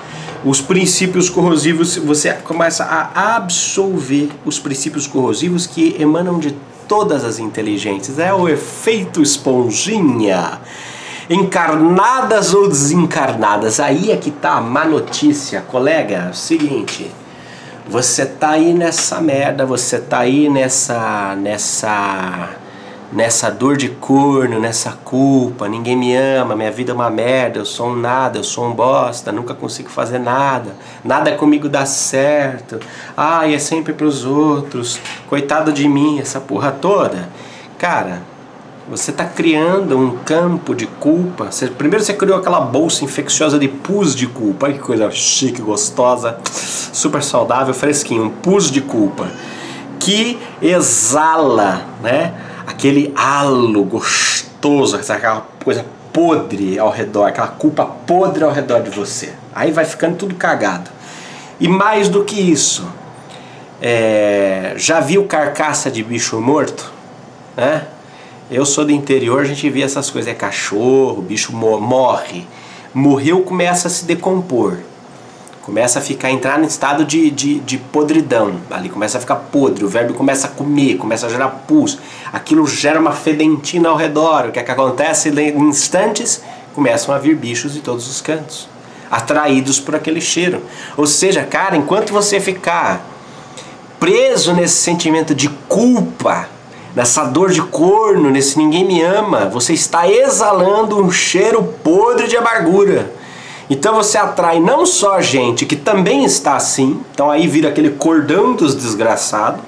os 0.45 0.61
princípios 0.61 1.29
corrosivos, 1.29 1.97
você 1.97 2.31
começa 2.31 2.85
a 2.85 3.35
absolver 3.35 4.29
os 4.45 4.57
princípios 4.57 5.05
corrosivos 5.05 5.67
que 5.67 5.97
emanam 5.99 6.39
de 6.39 6.55
todas 6.87 7.25
as 7.25 7.39
inteligências. 7.39 8.19
É 8.19 8.33
o 8.33 8.47
efeito 8.47 9.21
esponjinha 9.21 10.61
encarnadas 11.29 12.53
ou 12.53 12.67
desencarnadas. 12.67 13.79
Aí 13.79 14.11
é 14.11 14.17
que 14.17 14.31
tá 14.31 14.53
a 14.53 14.61
má 14.61 14.85
notícia, 14.85 15.61
colega. 15.61 16.29
É 16.29 16.33
seguinte, 16.33 17.11
você 17.87 18.25
tá 18.25 18.51
aí 18.51 18.73
nessa 18.73 19.21
merda, 19.21 19.65
você 19.65 19.99
tá 19.99 20.19
aí 20.19 20.49
nessa 20.49 21.35
nessa 21.35 22.49
nessa 23.13 23.49
dor 23.49 23.77
de 23.77 23.89
corno, 23.89 24.59
nessa 24.59 24.91
culpa, 24.91 25.69
ninguém 25.69 25.95
me 25.95 26.15
ama, 26.15 26.55
minha 26.55 26.71
vida 26.71 26.91
é 26.91 26.95
uma 26.95 27.09
merda, 27.09 27.59
eu 27.59 27.65
sou 27.65 27.89
um 27.91 27.95
nada, 27.95 28.39
eu 28.39 28.43
sou 28.43 28.65
um 28.65 28.73
bosta, 28.73 29.31
nunca 29.31 29.53
consigo 29.53 29.89
fazer 29.89 30.19
nada, 30.19 30.75
nada 31.03 31.31
comigo 31.33 31.69
dá 31.69 31.85
certo. 31.85 32.79
Ai, 33.15 33.55
é 33.55 33.59
sempre 33.59 33.93
pros 33.93 34.25
outros. 34.25 34.99
Coitado 35.29 35.71
de 35.71 35.87
mim, 35.87 36.19
essa 36.19 36.41
porra 36.41 36.71
toda. 36.71 37.29
Cara, 37.77 38.21
você 38.87 39.09
está 39.09 39.25
criando 39.25 39.97
um 39.97 40.17
campo 40.17 40.75
de 40.75 40.85
culpa. 40.85 41.45
Você, 41.51 41.67
primeiro 41.67 42.03
você 42.03 42.13
criou 42.13 42.37
aquela 42.37 42.59
bolsa 42.59 43.03
infecciosa 43.03 43.57
de 43.57 43.67
pus 43.67 44.15
de 44.15 44.27
culpa. 44.27 44.67
Olha 44.67 44.75
que 44.75 44.79
coisa 44.79 45.09
chique, 45.09 45.61
gostosa, 45.61 46.37
super 46.45 47.23
saudável, 47.23 47.73
fresquinho. 47.73 48.25
Um 48.25 48.29
pus 48.29 48.69
de 48.69 48.81
culpa. 48.81 49.27
Que 49.99 50.37
exala, 50.61 51.85
né? 52.01 52.35
Aquele 52.67 53.11
halo 53.15 53.83
gostoso, 53.83 54.97
aquela 54.97 55.47
coisa 55.63 55.83
podre 56.13 56.77
ao 56.77 56.91
redor, 56.91 57.25
aquela 57.25 57.47
culpa 57.47 57.85
podre 57.85 58.43
ao 58.43 58.51
redor 58.51 58.81
de 58.81 58.91
você. 58.91 59.33
Aí 59.53 59.71
vai 59.71 59.85
ficando 59.85 60.15
tudo 60.15 60.35
cagado. 60.35 60.91
E 61.59 61.67
mais 61.67 62.07
do 62.07 62.23
que 62.23 62.39
isso, 62.39 62.87
é, 63.81 64.73
já 64.77 64.99
viu 64.99 65.25
carcaça 65.25 65.89
de 65.89 66.03
bicho 66.03 66.39
morto? 66.39 66.93
Né? 67.57 67.87
Eu 68.49 68.63
sou 68.63 68.85
do 68.85 68.91
interior, 68.91 69.41
a 69.41 69.43
gente 69.43 69.67
via 69.71 69.85
essas 69.85 70.11
coisas, 70.11 70.31
é 70.31 70.35
cachorro, 70.35 71.19
bicho 71.21 71.51
morre. 71.51 72.45
Morreu, 72.93 73.41
começa 73.41 73.87
a 73.87 73.91
se 73.91 74.05
decompor. 74.05 74.77
Começa 75.63 75.97
a 75.97 76.01
ficar, 76.01 76.29
entrar 76.29 76.59
no 76.59 76.65
estado 76.65 77.03
de, 77.03 77.31
de, 77.31 77.59
de 77.59 77.79
podridão. 77.79 78.57
Ali 78.69 78.87
começa 78.87 79.17
a 79.17 79.21
ficar 79.21 79.37
podre, 79.37 79.83
o 79.83 79.89
verbo 79.89 80.13
começa 80.13 80.45
a 80.45 80.49
comer, 80.51 80.97
começa 80.97 81.25
a 81.25 81.29
gerar 81.29 81.47
pus. 81.67 81.97
Aquilo 82.31 82.67
gera 82.67 82.99
uma 82.99 83.13
fedentina 83.13 83.89
ao 83.89 83.95
redor. 83.95 84.49
O 84.49 84.51
que 84.51 84.59
é 84.59 84.63
que 84.63 84.69
acontece? 84.69 85.29
Em 85.29 85.67
instantes, 85.67 86.43
começam 86.75 87.15
a 87.15 87.17
vir 87.17 87.35
bichos 87.35 87.73
de 87.73 87.79
todos 87.79 88.07
os 88.07 88.21
cantos. 88.21 88.69
atraídos 89.09 89.79
por 89.79 89.95
aquele 89.95 90.21
cheiro. 90.21 90.61
Ou 90.95 91.07
seja, 91.07 91.43
cara, 91.43 91.75
enquanto 91.75 92.13
você 92.13 92.39
ficar 92.39 93.03
preso 93.99 94.53
nesse 94.53 94.77
sentimento 94.77 95.33
de 95.33 95.49
culpa, 95.67 96.47
nessa 96.95 97.25
dor 97.25 97.51
de 97.51 97.61
corno, 97.61 98.31
nesse 98.31 98.57
ninguém 98.57 98.85
me 98.85 99.01
ama, 99.01 99.49
você 99.49 99.73
está 99.73 100.09
exalando 100.09 101.03
um 101.03 101.11
cheiro 101.11 101.61
podre 101.83 102.27
de 102.27 102.37
amargura. 102.37 103.11
Então 103.69 103.95
você 103.95 104.17
atrai 104.17 104.59
não 104.59 104.85
só 104.85 105.19
gente 105.19 105.65
que 105.65 105.75
também 105.75 106.23
está 106.23 106.55
assim, 106.55 107.01
então 107.11 107.29
aí 107.29 107.47
vira 107.47 107.69
aquele 107.69 107.89
cordão 107.89 108.53
dos 108.53 108.75
desgraçados, 108.75 109.61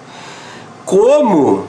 como 0.86 1.66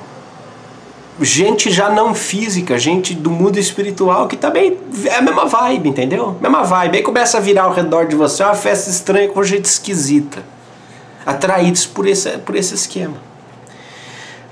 gente 1.20 1.70
já 1.70 1.90
não 1.90 2.14
física, 2.14 2.78
gente 2.78 3.12
do 3.12 3.30
mundo 3.30 3.58
espiritual 3.58 4.28
que 4.28 4.36
também 4.36 4.78
é 5.06 5.16
a 5.16 5.22
mesma 5.22 5.46
vibe, 5.46 5.88
entendeu? 5.88 6.36
Mesma 6.40 6.62
vibe. 6.62 6.98
Aí 6.98 7.02
começa 7.02 7.38
a 7.38 7.40
virar 7.40 7.64
ao 7.64 7.72
redor 7.72 8.06
de 8.06 8.14
você 8.14 8.44
uma 8.44 8.54
festa 8.54 8.88
estranha 8.90 9.28
com 9.28 9.42
gente 9.42 9.64
esquisita. 9.64 10.44
Atraídos 11.26 11.84
por 11.84 12.06
esse, 12.06 12.30
por 12.38 12.54
esse 12.54 12.74
esquema. 12.74 13.27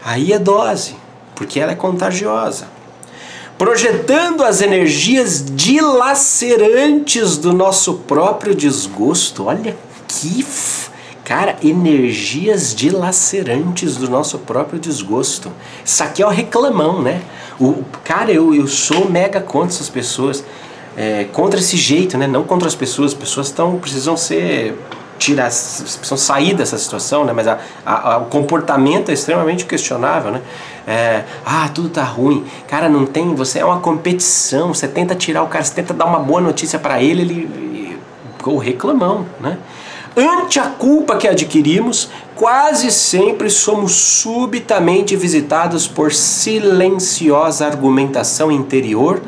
Aí 0.06 0.32
é 0.32 0.38
dose, 0.38 0.94
porque 1.34 1.58
ela 1.58 1.72
é 1.72 1.74
contagiosa. 1.74 2.68
Projetando 3.58 4.44
as 4.44 4.60
energias 4.60 5.44
dilacerantes 5.44 7.36
do 7.36 7.52
nosso 7.52 7.94
próprio 7.94 8.54
desgosto. 8.54 9.46
Olha 9.46 9.76
que 10.06 10.46
Cara, 11.24 11.56
energias 11.60 12.72
dilacerantes 12.72 13.96
do 13.96 14.08
nosso 14.08 14.38
próprio 14.38 14.78
desgosto. 14.78 15.50
Isso 15.84 16.00
aqui 16.04 16.22
é 16.22 16.26
o 16.26 16.30
reclamão, 16.30 17.02
né? 17.02 17.20
O, 17.58 17.82
cara, 18.04 18.30
eu, 18.30 18.54
eu 18.54 18.68
sou 18.68 19.10
mega 19.10 19.40
contra 19.40 19.74
essas 19.74 19.88
pessoas. 19.88 20.44
É, 20.96 21.24
contra 21.32 21.58
esse 21.58 21.76
jeito, 21.76 22.16
né? 22.16 22.28
Não 22.28 22.44
contra 22.44 22.68
as 22.68 22.76
pessoas. 22.76 23.10
As 23.10 23.18
pessoas 23.18 23.50
tão, 23.50 23.76
precisam 23.80 24.16
ser 24.16 24.78
tirar, 25.18 25.44
precisam 25.44 26.16
sair 26.16 26.54
dessa 26.54 26.78
situação, 26.78 27.24
né? 27.24 27.32
Mas 27.32 27.46
a, 27.46 27.58
a, 27.84 28.14
a, 28.14 28.18
o 28.18 28.26
comportamento 28.26 29.10
é 29.10 29.14
extremamente 29.14 29.64
questionável, 29.64 30.30
né? 30.30 30.42
É, 30.86 31.24
ah, 31.44 31.68
tudo 31.74 31.88
tá 31.88 32.04
ruim. 32.04 32.44
Cara, 32.68 32.88
não 32.88 33.06
tem. 33.06 33.34
Você 33.34 33.58
é 33.58 33.64
uma 33.64 33.80
competição. 33.80 34.72
Você 34.72 34.86
tenta 34.86 35.14
tirar 35.14 35.42
o 35.42 35.48
cara, 35.48 35.64
você 35.64 35.74
tenta 35.74 35.92
dar 35.92 36.04
uma 36.04 36.18
boa 36.18 36.40
notícia 36.40 36.78
para 36.78 37.02
ele, 37.02 37.22
ele 37.22 37.98
ficou 38.36 38.58
reclamão, 38.58 39.26
né? 39.40 39.58
Ante 40.16 40.58
a 40.58 40.68
culpa 40.68 41.16
que 41.16 41.28
adquirimos, 41.28 42.08
quase 42.34 42.90
sempre 42.90 43.50
somos 43.50 43.92
subitamente 43.92 45.14
visitados 45.14 45.86
por 45.86 46.10
silenciosa 46.10 47.66
argumentação 47.66 48.50
interior 48.50 49.20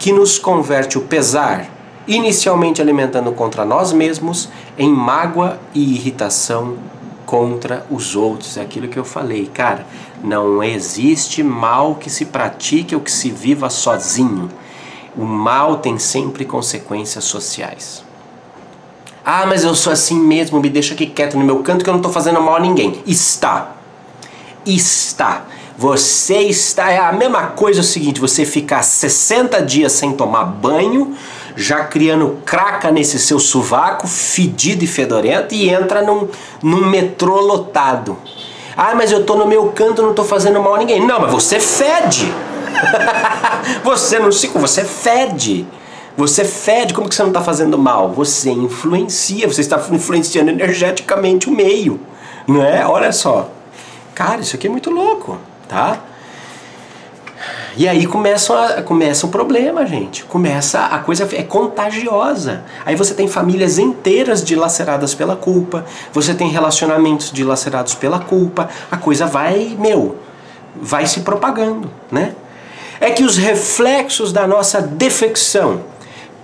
que 0.00 0.12
nos 0.12 0.40
converte 0.40 0.98
o 0.98 1.02
pesar, 1.02 1.66
inicialmente 2.06 2.80
alimentando 2.80 3.32
contra 3.32 3.64
nós 3.64 3.92
mesmos, 3.92 4.48
em 4.78 4.88
mágoa 4.88 5.58
e 5.74 5.94
irritação 5.94 6.76
contra 7.24 7.86
os 7.90 8.14
outros. 8.14 8.56
É 8.56 8.60
aquilo 8.60 8.88
que 8.88 8.98
eu 8.98 9.04
falei, 9.04 9.46
cara. 9.46 9.86
Não 10.22 10.62
existe 10.62 11.42
mal 11.42 11.94
que 11.96 12.10
se 12.10 12.26
pratique 12.26 12.94
ou 12.94 13.00
que 13.00 13.10
se 13.10 13.30
viva 13.30 13.68
sozinho. 13.70 14.48
O 15.16 15.24
mal 15.24 15.78
tem 15.78 15.98
sempre 15.98 16.44
consequências 16.44 17.24
sociais. 17.24 18.04
Ah, 19.24 19.46
mas 19.46 19.62
eu 19.62 19.74
sou 19.74 19.92
assim 19.92 20.18
mesmo, 20.18 20.60
me 20.60 20.68
deixa 20.68 20.94
aqui 20.94 21.06
quieto 21.06 21.38
no 21.38 21.44
meu 21.44 21.62
canto 21.62 21.84
que 21.84 21.90
eu 21.90 21.92
não 21.92 22.00
estou 22.00 22.12
fazendo 22.12 22.40
mal 22.40 22.56
a 22.56 22.60
ninguém. 22.60 23.00
Está. 23.06 23.76
Está. 24.66 25.44
Você 25.78 26.38
está. 26.40 26.90
É 26.90 26.98
a 26.98 27.12
mesma 27.12 27.48
coisa 27.48 27.80
o 27.80 27.84
seguinte: 27.84 28.20
você 28.20 28.44
ficar 28.44 28.82
60 28.82 29.62
dias 29.62 29.92
sem 29.92 30.12
tomar 30.12 30.44
banho, 30.44 31.16
já 31.56 31.84
criando 31.84 32.38
craca 32.44 32.90
nesse 32.90 33.18
seu 33.18 33.38
sovaco, 33.38 34.06
fedido 34.06 34.84
e 34.84 34.86
fedorento, 34.86 35.54
e 35.54 35.68
entra 35.68 36.02
num, 36.02 36.28
num 36.62 36.86
metrô 36.86 37.40
lotado. 37.40 38.16
Ah, 38.76 38.94
mas 38.94 39.12
eu 39.12 39.20
estou 39.20 39.36
no 39.36 39.46
meu 39.46 39.68
canto, 39.68 40.02
não 40.02 40.10
estou 40.10 40.24
fazendo 40.24 40.60
mal 40.60 40.74
a 40.74 40.78
ninguém. 40.78 41.04
Não, 41.04 41.20
mas 41.20 41.30
você 41.30 41.60
fede. 41.60 42.32
você 43.84 44.18
não 44.18 44.32
se. 44.32 44.48
Você 44.48 44.84
fede. 44.84 45.66
Você 46.16 46.44
fede, 46.44 46.92
como 46.92 47.08
que 47.08 47.14
você 47.14 47.22
não 47.22 47.30
está 47.30 47.40
fazendo 47.40 47.78
mal? 47.78 48.10
Você 48.12 48.50
influencia, 48.50 49.48
você 49.48 49.62
está 49.62 49.82
influenciando 49.90 50.50
energeticamente 50.50 51.48
o 51.48 51.52
meio, 51.52 51.98
não 52.46 52.62
é? 52.62 52.86
Olha 52.86 53.12
só. 53.12 53.48
Cara, 54.14 54.42
isso 54.42 54.54
aqui 54.54 54.66
é 54.66 54.70
muito 54.70 54.90
louco, 54.90 55.38
tá? 55.66 56.00
E 57.76 57.88
aí 57.88 58.06
começa, 58.06 58.54
a, 58.54 58.82
começa 58.82 59.26
o 59.26 59.28
problema, 59.28 59.86
gente. 59.86 60.24
Começa 60.24 60.80
a 60.86 60.98
coisa 60.98 61.28
é 61.32 61.42
contagiosa. 61.42 62.62
Aí 62.84 62.94
você 62.94 63.14
tem 63.14 63.28
famílias 63.28 63.78
inteiras 63.78 64.44
dilaceradas 64.44 65.14
pela 65.14 65.36
culpa, 65.36 65.84
você 66.12 66.34
tem 66.34 66.48
relacionamentos 66.48 67.30
dilacerados 67.32 67.94
pela 67.94 68.18
culpa. 68.18 68.68
A 68.90 68.96
coisa 68.96 69.26
vai, 69.26 69.76
meu, 69.78 70.16
vai 70.74 71.06
se 71.06 71.20
propagando, 71.20 71.90
né? 72.10 72.34
É 73.00 73.10
que 73.10 73.24
os 73.24 73.36
reflexos 73.36 74.32
da 74.32 74.46
nossa 74.46 74.80
defecção 74.80 75.91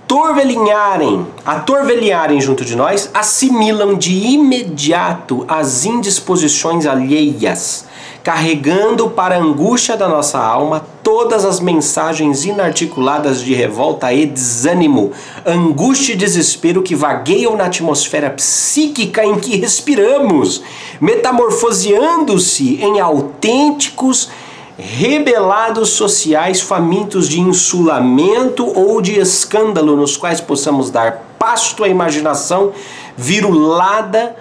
torvelinharem, 0.09 1.27
a 1.45 1.59
torvelinharem 1.59 2.41
junto 2.41 2.65
de 2.65 2.75
nós, 2.75 3.11
assimilam 3.13 3.93
de 3.93 4.11
imediato 4.11 5.45
as 5.47 5.85
indisposições 5.85 6.87
alheias, 6.87 7.85
carregando 8.23 9.11
para 9.11 9.35
a 9.35 9.39
angústia 9.39 9.95
da 9.95 10.09
nossa 10.09 10.39
alma 10.39 10.83
todas 11.03 11.45
as 11.45 11.59
mensagens 11.59 12.43
inarticuladas 12.43 13.39
de 13.39 13.53
revolta 13.53 14.11
e 14.11 14.25
desânimo, 14.25 15.11
angústia 15.45 16.13
e 16.13 16.17
desespero 16.17 16.81
que 16.81 16.95
vagueiam 16.95 17.55
na 17.55 17.65
atmosfera 17.65 18.31
psíquica 18.31 19.23
em 19.23 19.35
que 19.35 19.57
respiramos, 19.57 20.63
metamorfoseando-se 20.99 22.79
em 22.81 22.99
autênticos 22.99 24.27
rebelados 24.79 25.89
sociais 25.89 26.61
famintos 26.61 27.27
de 27.27 27.39
insulamento 27.41 28.65
ou 28.65 29.01
de 29.01 29.19
escândalo, 29.19 29.97
nos 29.97 30.15
quais 30.15 30.39
possamos 30.39 30.89
dar 30.89 31.23
pasto 31.37 31.83
à 31.83 31.89
imaginação 31.89 32.71
virulada 33.17 34.35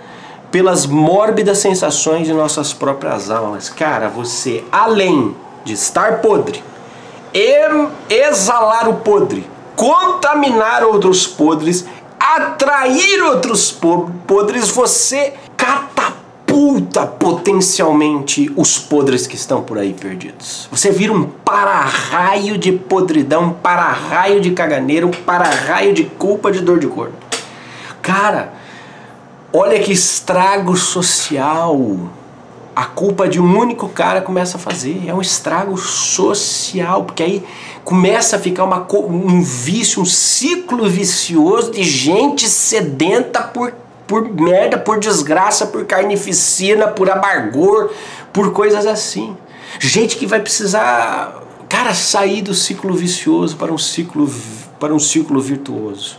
pelas 0.51 0.87
mórbidas 0.87 1.59
sensações 1.59 2.27
de 2.27 2.33
nossas 2.33 2.73
próprias 2.73 3.31
almas. 3.31 3.69
Cara, 3.69 4.09
você, 4.09 4.65
além 4.71 5.35
de 5.65 5.73
estar 5.75 6.21
podre, 6.21 6.63
exalar 8.09 8.89
o 8.89 8.95
podre, 8.95 9.45
contaminar 9.77 10.85
outros 10.85 11.27
podres, 11.27 11.85
atrair 12.19 13.23
outros 13.25 13.71
podres, 14.27 14.71
você 14.71 15.35
catapulta 15.57 15.98
catapulta 16.59 17.07
potencialmente 17.07 18.51
os 18.57 18.79
podres 18.79 19.29
que 19.29 19.37
estão 19.37 19.63
por 19.63 19.79
aí 19.79 19.95
perdidos. 19.95 20.69
Você 20.73 20.91
vira 20.91 21.13
um 21.13 21.25
para-raio 21.25 22.59
de 22.59 22.73
podridão, 22.73 23.45
um 23.45 23.53
para-raio 23.53 24.41
de 24.41 24.51
caganeiro, 24.51 25.07
um 25.07 25.13
para-raio 25.13 25.95
de 25.95 26.05
culpa 26.05 26.51
de 26.51 26.61
dor 26.61 26.81
de 26.81 26.89
corpo. 26.89 27.15
Cara, 28.03 28.55
olha 29.53 29.79
que 29.79 29.93
estrago 29.93 30.77
social 30.77 32.11
a 32.75 32.85
culpa 32.85 33.29
de 33.29 33.41
um 33.41 33.59
único 33.59 33.89
cara 33.89 34.21
começa 34.21 34.57
a 34.57 34.61
fazer. 34.61 35.05
É 35.07 35.15
um 35.15 35.21
estrago 35.21 35.77
social, 35.77 37.05
porque 37.05 37.23
aí 37.23 37.45
começa 37.85 38.37
a 38.37 38.39
ficar 38.39 38.65
uma, 38.65 38.87
um 39.09 39.43
vício, 39.43 40.03
um 40.03 40.05
ciclo 40.05 40.89
vicioso 40.89 41.73
de 41.73 41.83
gente 41.85 42.49
sedenta 42.49 43.43
por 43.43 43.73
por 44.09 44.27
merda, 44.29 44.79
por 44.79 44.99
desgraça, 44.99 45.67
por 45.67 45.85
carnificina, 45.85 46.89
por 46.89 47.11
amargor, 47.11 47.93
por 48.33 48.53
coisas 48.53 48.87
assim. 48.87 49.37
Gente 49.79 50.17
que 50.17 50.27
vai 50.27 50.41
precisar, 50.41 51.43
cara, 51.69 51.95
sair 51.95 52.41
do 52.41 52.55
ciclo 52.55 52.95
vicioso 52.95 53.57
para 53.57 53.71
um 53.71 53.79
ciclo 53.79 54.29
para 54.81 54.95
um 54.95 54.99
ciclo 54.99 55.41
virtuoso. 55.41 56.19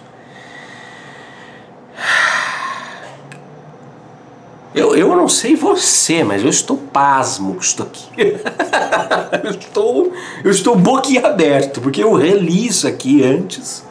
Eu, 4.76 4.96
eu 4.96 5.16
não 5.16 5.28
sei 5.28 5.56
você, 5.56 6.24
mas 6.24 6.44
eu 6.44 6.50
estou 6.50 6.78
pasmo 6.78 7.56
que 7.56 7.66
estou 7.66 7.88
aqui. 7.88 8.08
eu, 9.44 9.50
estou, 9.50 10.14
eu 10.44 10.52
estou 10.52 10.76
boquiaberto, 10.76 11.82
porque 11.82 12.04
eu 12.04 12.14
reli 12.14 12.68
isso 12.68 12.88
aqui 12.88 13.24
antes 13.24 13.89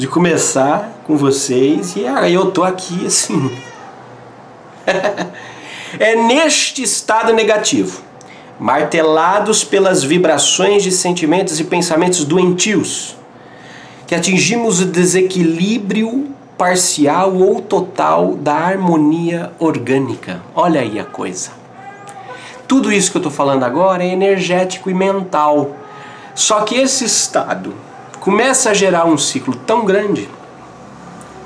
de 0.00 0.08
começar 0.08 1.02
com 1.06 1.14
vocês 1.14 1.94
e 1.94 2.06
aí 2.06 2.32
eu 2.32 2.50
tô 2.50 2.64
aqui 2.64 3.04
assim. 3.04 3.54
é 6.00 6.16
neste 6.16 6.82
estado 6.82 7.34
negativo, 7.34 8.00
martelados 8.58 9.62
pelas 9.62 10.02
vibrações 10.02 10.82
de 10.82 10.90
sentimentos 10.90 11.60
e 11.60 11.64
pensamentos 11.64 12.24
doentios, 12.24 13.14
que 14.06 14.14
atingimos 14.14 14.80
o 14.80 14.86
desequilíbrio 14.86 16.34
parcial 16.56 17.36
ou 17.36 17.60
total 17.60 18.36
da 18.36 18.54
harmonia 18.54 19.52
orgânica. 19.58 20.40
Olha 20.54 20.80
aí 20.80 20.98
a 20.98 21.04
coisa. 21.04 21.50
Tudo 22.66 22.90
isso 22.90 23.10
que 23.10 23.18
eu 23.18 23.20
estou 23.20 23.32
falando 23.32 23.64
agora 23.64 24.02
é 24.02 24.08
energético 24.08 24.88
e 24.88 24.94
mental. 24.94 25.76
Só 26.34 26.62
que 26.62 26.76
esse 26.76 27.04
estado 27.04 27.74
começa 28.20 28.70
a 28.70 28.74
gerar 28.74 29.06
um 29.06 29.16
ciclo 29.16 29.56
tão 29.56 29.84
grande, 29.84 30.28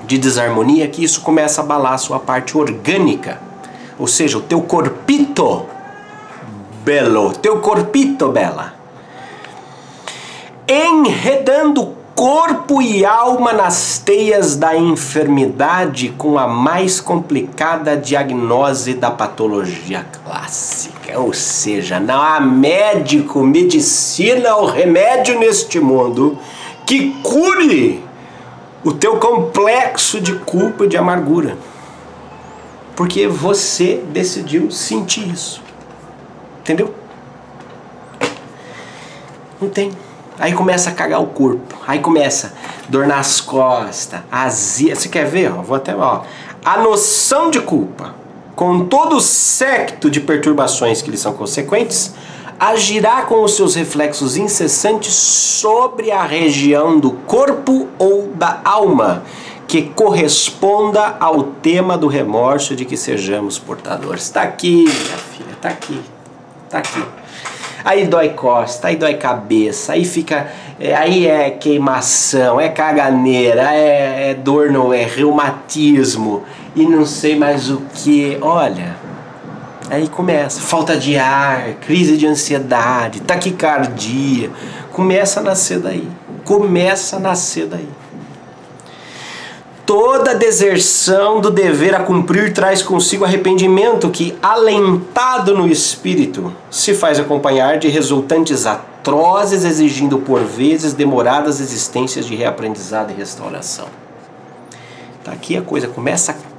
de 0.05 0.19
desarmonia 0.19 0.89
que 0.89 1.03
isso 1.03 1.21
começa 1.23 1.61
a 1.61 1.65
abalar 1.65 1.95
a 1.95 1.99
sua 1.99 2.19
parte 2.19 2.59
orgânica. 2.59 3.41
Ou 3.99 4.07
seja, 4.07 4.37
o 4.37 4.43
teu 4.43 4.61
corpito 4.61 5.67
belo, 6.85 7.33
teu 7.33 7.61
corpito 7.61 8.29
bela. 8.29 8.75
Enredando 10.69 11.95
corpo 12.15 12.81
e 12.81 13.05
alma 13.05 13.53
nas 13.53 13.99
teias 13.99 14.57
da 14.57 14.77
enfermidade 14.77 16.11
com 16.17 16.39
a 16.39 16.47
mais 16.47 17.01
complicada 17.01 17.97
diagnose 17.97 18.95
da 18.95 19.11
patologia 19.11 20.05
clássica. 20.25 21.19
Ou 21.19 21.33
seja, 21.33 21.99
não 21.99 22.21
há 22.21 22.41
médico, 22.41 23.43
medicina 23.43 24.57
ou 24.57 24.67
remédio 24.67 25.39
neste 25.39 25.81
mundo 25.81 26.39
que 26.87 27.13
cure 27.23 28.05
o 28.83 28.93
teu 28.93 29.17
complexo 29.19 30.21
de 30.21 30.35
culpa 30.35 30.85
e 30.85 30.89
de 30.89 30.97
amargura. 30.97 31.57
Porque 32.95 33.27
você 33.27 34.03
decidiu 34.11 34.71
sentir 34.71 35.29
isso. 35.29 35.63
Entendeu? 36.61 36.95
Não 39.61 39.69
tem. 39.69 39.91
Aí 40.39 40.53
começa 40.53 40.91
a 40.91 40.93
cagar 40.93 41.21
o 41.21 41.27
corpo. 41.27 41.75
Aí 41.87 41.99
começa 42.01 42.55
dor 42.89 43.07
nas 43.07 43.41
costas, 43.41 44.21
azia. 44.31 44.95
Você 44.95 45.09
quer 45.09 45.27
ver? 45.27 45.53
Ó, 45.53 45.63
vou 45.63 45.77
até 45.77 45.95
ó. 45.97 46.23
A 46.65 46.79
noção 46.79 47.51
de 47.51 47.61
culpa, 47.61 48.15
com 48.55 48.87
todo 48.87 49.17
o 49.17 49.21
secto 49.21 50.11
de 50.11 50.21
perturbações 50.21 51.03
que 51.03 51.11
lhe 51.11 51.17
são 51.17 51.33
consequentes, 51.33 52.15
agirá 52.59 53.23
com 53.23 53.43
os 53.43 53.57
seus 53.57 53.75
reflexos 53.75 54.37
incessantes 54.37 55.15
sobre 55.15 56.11
a 56.11 56.25
região 56.25 56.99
do 56.99 57.13
corpo 57.13 57.89
ou 57.99 58.29
da 58.35 58.61
alma 58.65 59.23
que 59.67 59.83
corresponda 59.83 61.17
ao 61.19 61.43
tema 61.43 61.99
do 61.99 62.07
remorso 62.07 62.77
de 62.77 62.85
que 62.85 62.97
sejamos 62.97 63.59
portadores. 63.59 64.25
Está 64.25 64.43
aqui, 64.43 64.85
minha 64.85 65.19
filha, 65.19 65.53
está 65.53 65.69
aqui, 65.69 66.01
está 66.67 66.79
aqui. 66.79 67.05
Aí 67.85 68.07
dói 68.07 68.31
costa, 68.31 68.89
aí 68.89 68.97
dói 68.97 69.15
cabeça, 69.15 69.93
aí 69.93 70.05
fica, 70.05 70.51
é, 70.81 70.95
aí 70.95 71.27
é 71.27 71.51
queimação, 71.51 72.59
é 72.59 72.71
caganeira, 72.71 73.75
é, 73.75 74.31
é 74.31 74.35
dor 74.35 74.71
no, 74.71 74.95
é 74.95 75.05
reumatismo 75.05 76.45
e 76.75 76.87
não 76.87 77.05
sei 77.05 77.37
mais 77.37 77.71
o 77.71 77.83
que. 77.95 78.39
Olha, 78.41 78.97
Aí 79.91 80.09
começa, 80.09 80.61
falta 80.61 80.97
de 80.97 81.17
ar, 81.19 81.75
crise 81.75 82.17
de 82.17 82.27
ansiedade, 82.27 83.21
taquicardia, 83.21 84.51
começa 84.93 85.41
a 85.41 85.43
nascer 85.43 85.79
daí. 85.79 86.09
Começa 86.45 87.17
a 87.17 87.21
nascer 87.21 87.67
daí. 87.67 87.89
Toda 89.87 90.35
deserção 90.35 91.43
do 91.43 91.51
dever 91.51 91.95
a 91.95 92.01
cumprir 92.01 92.55
traz 92.55 92.83
consigo 92.83 93.23
arrependimento 93.25 94.09
que, 94.09 94.35
alentado 94.43 95.55
no 95.55 95.69
espírito, 95.69 96.55
se 96.71 96.95
faz 96.95 97.21
acompanhar 97.21 97.79
de 97.79 97.89
resultantes 97.89 98.65
atrozes, 98.65 99.63
exigindo 99.63 100.19
por 100.19 100.41
vezes 100.43 100.95
demoradas 100.95 101.61
existências 101.61 102.25
de 102.25 102.35
reaprendizado 102.35 103.13
e 103.13 103.15
restauração. 103.15 103.89
Tá 105.23 105.33
aqui 105.33 105.55
a 105.55 105.61
coisa 105.63 105.87
começa 105.87 106.33
a 106.33 106.54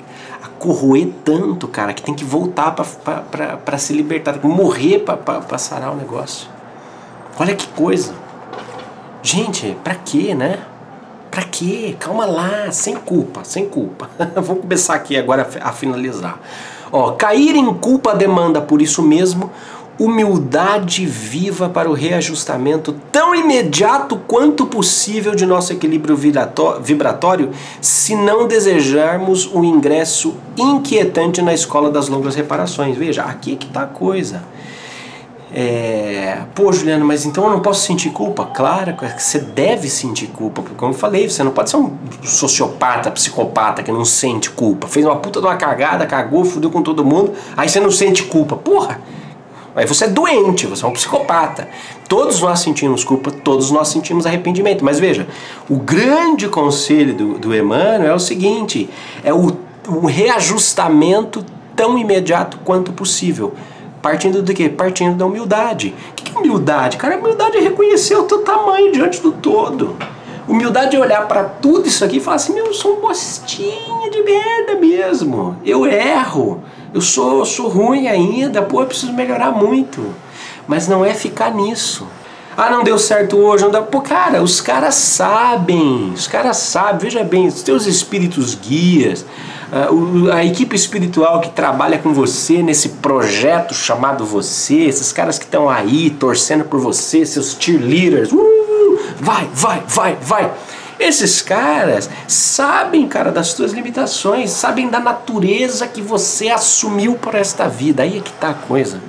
corroer 0.65 1.07
tanto, 1.23 1.67
cara, 1.67 1.93
que 1.93 2.01
tem 2.01 2.15
que 2.15 2.25
voltar 2.25 2.71
para 2.71 3.77
se 3.77 3.93
libertar, 3.93 4.39
morrer 4.43 4.99
para 4.99 5.57
sarar 5.59 5.93
o 5.93 5.95
negócio. 5.95 6.49
Olha 7.39 7.55
que 7.55 7.67
coisa. 7.67 8.13
Gente, 9.21 9.77
pra 9.83 9.93
quê, 9.93 10.33
né? 10.33 10.59
Pra 11.29 11.43
quê? 11.43 11.95
Calma 11.99 12.25
lá, 12.25 12.71
sem 12.71 12.95
culpa, 12.95 13.43
sem 13.43 13.69
culpa. 13.69 14.09
Vou 14.41 14.55
começar 14.55 14.95
aqui 14.95 15.15
agora 15.15 15.47
a 15.61 15.71
finalizar. 15.71 16.39
Ó, 16.91 17.11
cair 17.11 17.55
em 17.55 17.73
culpa 17.75 18.15
demanda 18.15 18.59
por 18.59 18.81
isso 18.81 19.03
mesmo 19.03 19.51
humildade 19.99 21.05
viva 21.05 21.69
para 21.69 21.89
o 21.89 21.93
reajustamento 21.93 22.93
tão 23.11 23.33
imediato 23.33 24.17
quanto 24.27 24.65
possível 24.65 25.33
de 25.33 25.45
nosso 25.45 25.71
equilíbrio 25.71 26.17
vibratório, 26.81 27.51
se 27.79 28.15
não 28.15 28.47
desejarmos 28.47 29.49
um 29.53 29.63
ingresso 29.63 30.35
inquietante 30.57 31.41
na 31.41 31.53
escola 31.53 31.89
das 31.89 32.07
longas 32.07 32.35
reparações. 32.35 32.97
Veja, 32.97 33.23
aqui 33.23 33.53
é 33.53 33.55
que 33.55 33.67
está 33.67 33.83
a 33.83 33.87
coisa. 33.87 34.43
É, 35.57 36.39
pô, 36.53 36.73
Juliano, 36.73 37.05
mas 37.05 37.25
então 37.25 37.45
eu 37.45 37.49
não 37.49 37.61
posso 37.61 37.85
sentir 37.85 38.09
culpa? 38.09 38.45
Claro 38.53 38.93
que 38.97 39.23
você 39.23 39.39
deve 39.39 39.87
sentir 39.87 40.27
culpa, 40.27 40.61
porque 40.61 40.75
como 40.75 40.91
eu 40.91 40.97
falei, 40.97 41.29
você 41.29 41.43
não 41.43 41.51
pode 41.51 41.69
ser 41.69 41.77
um 41.77 41.93
sociopata, 42.23 43.09
psicopata 43.09 43.81
que 43.81 43.89
não 43.89 44.03
sente 44.03 44.49
culpa. 44.49 44.87
Fez 44.87 45.05
uma 45.05 45.15
puta 45.15 45.39
de 45.39 45.45
uma 45.45 45.55
cagada, 45.55 46.05
cagou, 46.05 46.43
fudeu 46.43 46.69
com 46.69 46.81
todo 46.81 47.05
mundo, 47.05 47.31
aí 47.55 47.69
você 47.69 47.79
não 47.79 47.89
sente 47.89 48.23
culpa. 48.23 48.57
Porra! 48.57 48.99
Aí 49.75 49.85
você 49.85 50.05
é 50.05 50.07
doente, 50.07 50.65
você 50.65 50.85
é 50.85 50.87
um 50.87 50.91
psicopata. 50.91 51.67
Todos 52.07 52.39
nós 52.39 52.59
sentimos 52.59 53.03
culpa, 53.03 53.29
todos 53.29 53.71
nós 53.71 53.89
sentimos 53.89 54.25
arrependimento. 54.25 54.85
Mas 54.85 54.99
veja, 54.99 55.27
o 55.69 55.75
grande 55.75 56.47
conselho 56.47 57.13
do, 57.13 57.33
do 57.37 57.55
Emmanuel 57.55 58.11
é 58.11 58.15
o 58.15 58.19
seguinte: 58.19 58.89
é 59.23 59.33
o, 59.33 59.57
o 59.87 60.05
reajustamento 60.05 61.45
tão 61.75 61.97
imediato 61.97 62.57
quanto 62.63 62.93
possível. 62.93 63.53
Partindo 64.01 64.41
do 64.41 64.53
quê? 64.53 64.69
Partindo 64.69 65.17
da 65.17 65.25
humildade. 65.25 65.93
O 66.11 66.13
que 66.13 66.31
é 66.33 66.39
humildade? 66.39 66.95
Cara, 66.95 67.17
humildade 67.17 67.57
é 67.57 67.59
reconhecer 67.59 68.15
o 68.15 68.23
teu 68.23 68.43
tamanho 68.43 68.91
diante 68.91 69.19
do 69.19 69.31
todo. 69.31 69.97
Humildade 70.47 70.95
é 70.95 70.99
olhar 70.99 71.27
para 71.27 71.43
tudo 71.43 71.87
isso 71.87 72.05
aqui 72.05 72.17
e 72.17 72.19
falar 72.19 72.35
assim: 72.35 72.53
meu, 72.53 72.67
eu 72.67 72.73
sou 72.73 72.97
um 72.97 73.01
bostinho 73.01 74.09
de 74.11 74.21
merda 74.21 74.75
mesmo. 74.75 75.57
Eu 75.65 75.85
erro. 75.85 76.63
Eu 76.93 77.01
sou, 77.01 77.45
sou 77.45 77.67
ruim 77.67 78.07
ainda, 78.07 78.61
pô, 78.61 78.81
eu 78.81 78.87
preciso 78.87 79.13
melhorar 79.13 79.51
muito. 79.51 80.13
Mas 80.67 80.87
não 80.87 81.05
é 81.05 81.13
ficar 81.13 81.53
nisso. 81.53 82.07
Ah, 82.57 82.69
não 82.69 82.83
deu 82.83 82.97
certo 82.97 83.37
hoje, 83.37 83.63
não 83.63 83.71
dá. 83.71 83.81
Pô, 83.81 83.99
cara, 83.99 84.41
os 84.41 84.61
caras 84.61 84.95
sabem, 84.95 86.13
os 86.15 86.25
caras 86.25 86.57
sabem, 86.57 86.99
veja 86.99 87.21
bem, 87.21 87.47
os 87.47 87.61
teus 87.61 87.85
espíritos 87.85 88.55
guias, 88.55 89.25
a, 89.71 90.37
a 90.37 90.45
equipe 90.45 90.73
espiritual 90.73 91.41
que 91.41 91.49
trabalha 91.49 91.97
com 91.97 92.13
você 92.13 92.63
nesse 92.63 92.89
projeto 92.89 93.73
chamado 93.73 94.25
você, 94.25 94.83
esses 94.83 95.11
caras 95.11 95.37
que 95.37 95.43
estão 95.43 95.69
aí 95.69 96.09
torcendo 96.11 96.63
por 96.63 96.79
você, 96.79 97.25
seus 97.25 97.57
cheerleaders, 97.59 98.31
uh, 98.31 98.99
vai, 99.19 99.49
vai, 99.53 99.83
vai, 99.85 100.17
vai. 100.21 100.51
Esses 100.99 101.41
caras 101.41 102.09
sabem, 102.27 103.07
cara, 103.07 103.31
das 103.31 103.47
suas 103.47 103.73
limitações, 103.73 104.51
sabem 104.51 104.89
da 104.89 104.99
natureza 104.99 105.87
que 105.87 106.01
você 106.01 106.49
assumiu 106.49 107.15
para 107.15 107.39
esta 107.39 107.67
vida. 107.67 108.03
Aí 108.03 108.17
é 108.17 108.21
que 108.21 108.31
tá 108.33 108.49
a 108.49 108.53
coisa. 108.53 108.99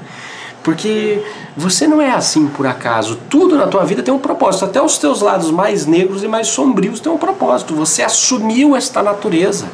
Porque 0.64 1.22
você 1.56 1.86
não 1.86 2.02
é 2.02 2.10
assim 2.10 2.48
por 2.48 2.66
acaso. 2.66 3.20
Tudo 3.30 3.56
na 3.56 3.68
tua 3.68 3.84
vida 3.84 4.02
tem 4.02 4.12
um 4.12 4.18
propósito. 4.18 4.64
Até 4.64 4.82
os 4.82 4.98
teus 4.98 5.20
lados 5.20 5.50
mais 5.52 5.86
negros 5.86 6.24
e 6.24 6.28
mais 6.28 6.48
sombrios 6.48 6.98
têm 6.98 7.12
um 7.12 7.18
propósito. 7.18 7.74
Você 7.76 8.02
assumiu 8.02 8.74
esta 8.74 9.00
natureza. 9.00 9.66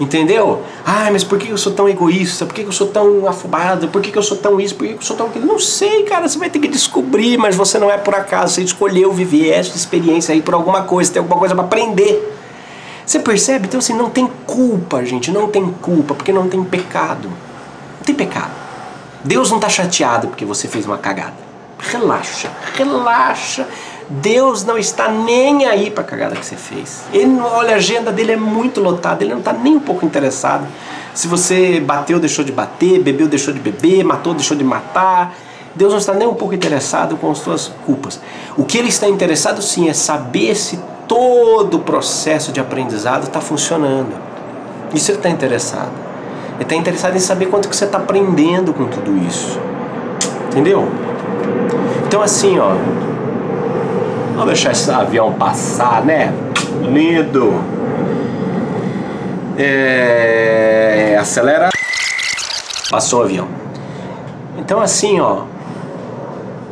Entendeu? 0.00 0.62
Ah, 0.86 1.08
mas 1.10 1.24
por 1.24 1.38
que 1.38 1.48
eu 1.48 1.58
sou 1.58 1.72
tão 1.72 1.88
egoísta? 1.88 2.46
Por 2.46 2.54
que 2.54 2.62
eu 2.62 2.70
sou 2.70 2.86
tão 2.86 3.26
afobado? 3.28 3.88
Por 3.88 4.00
que 4.00 4.16
eu 4.16 4.22
sou 4.22 4.36
tão 4.36 4.60
isso? 4.60 4.76
Por 4.76 4.86
que 4.86 4.94
eu 4.94 5.02
sou 5.02 5.16
tão 5.16 5.26
aquilo? 5.26 5.46
Não 5.46 5.58
sei, 5.58 6.04
cara. 6.04 6.28
Você 6.28 6.38
vai 6.38 6.48
ter 6.48 6.60
que 6.60 6.68
descobrir, 6.68 7.36
mas 7.36 7.56
você 7.56 7.78
não 7.78 7.90
é 7.90 7.98
por 7.98 8.14
acaso. 8.14 8.54
Você 8.54 8.62
escolheu 8.62 9.12
viver 9.12 9.50
essa 9.50 9.76
experiência 9.76 10.32
aí 10.32 10.40
por 10.40 10.54
alguma 10.54 10.82
coisa. 10.82 11.12
Tem 11.12 11.20
alguma 11.20 11.38
coisa 11.38 11.54
para 11.54 11.64
aprender. 11.64 12.36
Você 13.04 13.18
percebe? 13.18 13.66
Então, 13.66 13.78
assim, 13.78 13.94
não 13.94 14.08
tem 14.08 14.30
culpa, 14.46 15.04
gente. 15.04 15.32
Não 15.32 15.48
tem 15.48 15.66
culpa, 15.82 16.14
porque 16.14 16.32
não 16.32 16.48
tem 16.48 16.62
pecado. 16.62 17.28
Não 17.28 18.04
tem 18.04 18.14
pecado. 18.14 18.52
Deus 19.24 19.50
não 19.50 19.58
está 19.58 19.68
chateado 19.68 20.28
porque 20.28 20.44
você 20.44 20.68
fez 20.68 20.86
uma 20.86 20.98
cagada. 20.98 21.48
Relaxa, 21.80 22.50
relaxa 22.74 23.66
Deus 24.10 24.64
não 24.64 24.78
está 24.78 25.08
nem 25.08 25.66
aí 25.66 25.90
para 25.90 26.02
a 26.02 26.06
cagada 26.06 26.36
que 26.36 26.46
você 26.46 26.56
fez. 26.56 27.02
Ele, 27.12 27.38
olha, 27.40 27.74
a 27.74 27.76
agenda 27.76 28.10
dele 28.10 28.32
é 28.32 28.36
muito 28.36 28.80
lotada, 28.80 29.22
ele 29.22 29.32
não 29.32 29.40
está 29.40 29.52
nem 29.52 29.76
um 29.76 29.80
pouco 29.80 30.04
interessado. 30.04 30.66
Se 31.12 31.28
você 31.28 31.78
bateu, 31.78 32.18
deixou 32.18 32.44
de 32.44 32.52
bater, 32.52 33.02
bebeu, 33.02 33.28
deixou 33.28 33.52
de 33.52 33.60
beber, 33.60 34.02
matou, 34.04 34.32
deixou 34.32 34.56
de 34.56 34.64
matar. 34.64 35.34
Deus 35.74 35.92
não 35.92 35.98
está 35.98 36.14
nem 36.14 36.26
um 36.26 36.34
pouco 36.34 36.54
interessado 36.54 37.16
com 37.16 37.30
as 37.30 37.38
suas 37.38 37.70
culpas. 37.84 38.18
O 38.56 38.64
que 38.64 38.78
ele 38.78 38.88
está 38.88 39.06
interessado 39.06 39.60
sim 39.60 39.88
é 39.88 39.92
saber 39.92 40.54
se 40.54 40.78
todo 41.06 41.76
o 41.76 41.80
processo 41.80 42.50
de 42.50 42.60
aprendizado 42.60 43.24
está 43.24 43.40
funcionando. 43.40 44.14
Isso 44.94 45.10
ele 45.10 45.18
está 45.18 45.28
interessado. 45.28 45.92
Ele 46.54 46.62
está 46.62 46.74
interessado 46.74 47.14
em 47.14 47.20
saber 47.20 47.46
quanto 47.46 47.68
que 47.68 47.76
você 47.76 47.84
está 47.84 47.98
aprendendo 47.98 48.72
com 48.72 48.86
tudo 48.86 49.16
isso. 49.26 49.60
Entendeu? 50.48 50.88
Então 52.06 52.22
assim, 52.22 52.58
ó, 52.58 52.72
Vamos 54.38 54.52
deixar 54.52 54.70
esse 54.70 54.88
avião 54.88 55.32
passar, 55.32 56.04
né? 56.04 56.32
Lindo. 56.80 57.60
É... 59.58 61.18
Acelera. 61.20 61.70
Passou 62.88 63.18
o 63.18 63.22
avião. 63.24 63.48
Então 64.56 64.80
assim, 64.80 65.18
ó, 65.18 65.42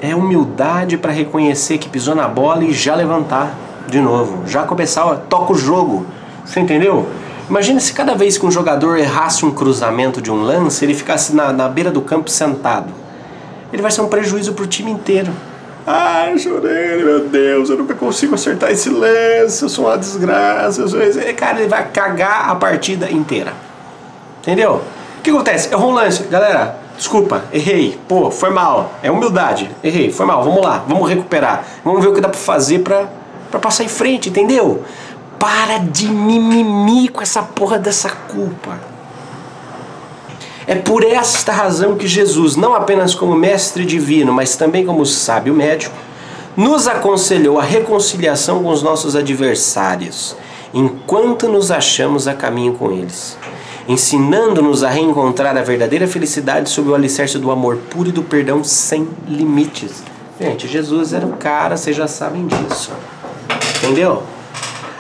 é 0.00 0.14
humildade 0.14 0.96
para 0.96 1.10
reconhecer 1.10 1.78
que 1.78 1.88
pisou 1.88 2.14
na 2.14 2.28
bola 2.28 2.62
e 2.62 2.72
já 2.72 2.94
levantar 2.94 3.52
de 3.88 4.00
novo, 4.00 4.46
já 4.46 4.62
começar, 4.62 5.04
ó, 5.04 5.16
toca 5.16 5.52
o 5.52 5.58
jogo. 5.58 6.06
Você 6.44 6.60
entendeu? 6.60 7.08
Imagina 7.50 7.80
se 7.80 7.92
cada 7.92 8.14
vez 8.14 8.38
que 8.38 8.46
um 8.46 8.50
jogador 8.50 8.96
errasse 8.96 9.44
um 9.44 9.50
cruzamento 9.50 10.22
de 10.22 10.30
um 10.30 10.40
lance, 10.40 10.84
ele 10.84 10.94
ficasse 10.94 11.34
na, 11.34 11.52
na 11.52 11.68
beira 11.68 11.90
do 11.90 12.00
campo 12.00 12.30
sentado. 12.30 12.92
Ele 13.72 13.82
vai 13.82 13.90
ser 13.90 14.02
um 14.02 14.08
prejuízo 14.08 14.52
para 14.52 14.64
o 14.64 14.68
time 14.68 14.92
inteiro. 14.92 15.32
Ai, 15.86 16.36
chorei, 16.36 17.04
meu 17.04 17.28
Deus, 17.28 17.70
eu 17.70 17.78
nunca 17.78 17.94
consigo 17.94 18.34
acertar 18.34 18.72
esse 18.72 18.90
lance, 18.90 19.62
eu 19.62 19.68
sou 19.68 19.86
uma 19.86 19.96
desgraça. 19.96 20.80
Eu 20.80 20.88
sou... 20.88 20.98
Cara, 21.36 21.60
ele 21.60 21.68
vai 21.68 21.88
cagar 21.90 22.50
a 22.50 22.56
partida 22.56 23.08
inteira. 23.08 23.52
Entendeu? 24.40 24.82
O 25.18 25.22
que 25.22 25.30
acontece? 25.30 25.72
Errou 25.72 25.90
um 25.90 25.94
lance, 25.94 26.24
galera. 26.24 26.76
Desculpa, 26.96 27.44
errei. 27.52 28.00
Pô, 28.08 28.32
foi 28.32 28.50
mal. 28.50 28.94
É 29.00 29.10
humildade. 29.12 29.70
Errei, 29.84 30.10
foi 30.10 30.26
mal. 30.26 30.42
Vamos 30.42 30.60
lá, 30.64 30.82
vamos 30.88 31.08
recuperar. 31.08 31.64
Vamos 31.84 32.02
ver 32.02 32.08
o 32.08 32.14
que 32.14 32.20
dá 32.20 32.28
pra 32.28 32.38
fazer 32.38 32.80
pra, 32.80 33.06
pra 33.48 33.60
passar 33.60 33.84
em 33.84 33.88
frente, 33.88 34.28
entendeu? 34.28 34.82
Para 35.38 35.78
de 35.78 36.08
mimimi 36.08 37.08
com 37.08 37.22
essa 37.22 37.42
porra 37.42 37.78
dessa 37.78 38.10
culpa. 38.10 38.95
É 40.66 40.74
por 40.74 41.04
esta 41.04 41.52
razão 41.52 41.94
que 41.94 42.08
Jesus, 42.08 42.56
não 42.56 42.74
apenas 42.74 43.14
como 43.14 43.36
mestre 43.36 43.84
divino, 43.84 44.32
mas 44.32 44.56
também 44.56 44.84
como 44.84 45.06
sábio 45.06 45.54
médico, 45.54 45.94
nos 46.56 46.88
aconselhou 46.88 47.60
a 47.60 47.62
reconciliação 47.62 48.62
com 48.62 48.70
os 48.70 48.82
nossos 48.82 49.14
adversários, 49.14 50.36
enquanto 50.74 51.48
nos 51.48 51.70
achamos 51.70 52.26
a 52.26 52.34
caminho 52.34 52.74
com 52.74 52.90
eles, 52.90 53.38
ensinando-nos 53.86 54.82
a 54.82 54.88
reencontrar 54.88 55.56
a 55.56 55.62
verdadeira 55.62 56.08
felicidade 56.08 56.68
sob 56.68 56.90
o 56.90 56.94
alicerce 56.94 57.38
do 57.38 57.50
amor 57.52 57.76
puro 57.90 58.08
e 58.08 58.12
do 58.12 58.22
perdão 58.22 58.64
sem 58.64 59.06
limites. 59.28 60.02
Gente, 60.40 60.66
Jesus 60.66 61.12
era 61.12 61.26
o 61.26 61.36
cara, 61.36 61.76
vocês 61.76 61.94
já 61.94 62.08
sabem 62.08 62.46
disso. 62.46 62.90
Entendeu? 63.78 64.22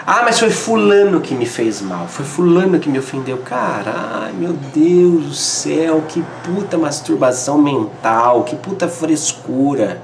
Ah, 0.08 0.22
mas 0.24 0.38
foi 0.38 0.50
fulano 0.50 1.20
que 1.20 1.34
me 1.34 1.44
fez 1.44 1.82
mal, 1.82 2.06
foi 2.06 2.24
fulano 2.24 2.78
que 2.78 2.88
me 2.88 2.96
ofendeu. 2.96 3.38
Cara, 3.38 3.92
ai 4.22 4.32
meu 4.32 4.52
Deus 4.52 5.24
do 5.24 5.34
céu, 5.34 6.04
que 6.08 6.22
puta 6.44 6.78
masturbação 6.78 7.58
mental, 7.58 8.44
que 8.44 8.54
puta 8.54 8.86
frescura. 8.86 10.00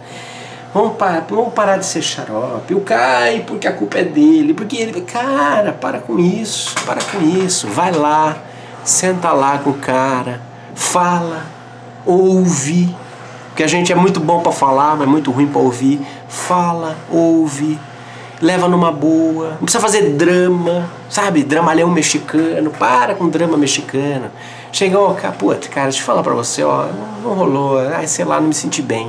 Vamos 0.74 0.96
parar, 0.96 1.24
vamos 1.30 1.54
parar 1.54 1.76
de 1.76 1.86
ser 1.86 2.02
xarope. 2.02 2.74
O 2.74 2.80
cai 2.80 3.44
porque 3.46 3.68
a 3.68 3.72
culpa 3.72 3.98
é 3.98 4.04
dele, 4.04 4.52
porque 4.54 4.76
ele. 4.76 5.02
Cara, 5.02 5.70
para 5.70 6.00
com 6.00 6.18
isso, 6.18 6.74
para 6.84 7.00
com 7.00 7.20
isso. 7.20 7.68
Vai 7.68 7.92
lá, 7.92 8.36
senta 8.82 9.30
lá 9.30 9.58
com 9.58 9.70
o 9.70 9.74
cara, 9.74 10.40
fala, 10.74 11.44
ouve. 12.04 12.92
Porque 13.50 13.62
a 13.62 13.68
gente 13.68 13.92
é 13.92 13.94
muito 13.94 14.18
bom 14.18 14.40
para 14.40 14.50
falar, 14.50 14.96
mas 14.96 15.06
muito 15.06 15.30
ruim 15.30 15.46
para 15.46 15.60
ouvir. 15.60 16.04
Fala, 16.26 16.96
ouve 17.08 17.78
leva 18.42 18.66
numa 18.68 18.90
boa, 18.90 19.50
não 19.50 19.58
precisa 19.58 19.80
fazer 19.80 20.10
drama, 20.14 20.90
sabe? 21.08 21.44
Dramalhão 21.44 21.88
mexicano, 21.88 22.72
para 22.72 23.14
com 23.14 23.28
drama 23.28 23.56
mexicano. 23.56 24.30
Chegou, 24.72 25.14
cara, 25.14 25.32
puta, 25.32 25.68
cara, 25.68 25.86
deixa 25.86 26.02
eu 26.02 26.04
falar 26.04 26.24
pra 26.24 26.34
você, 26.34 26.64
ó, 26.64 26.86
não, 26.86 27.22
não 27.22 27.34
rolou, 27.34 27.78
ai, 27.78 28.08
sei 28.08 28.24
lá, 28.24 28.40
não 28.40 28.48
me 28.48 28.54
senti 28.54 28.82
bem. 28.82 29.06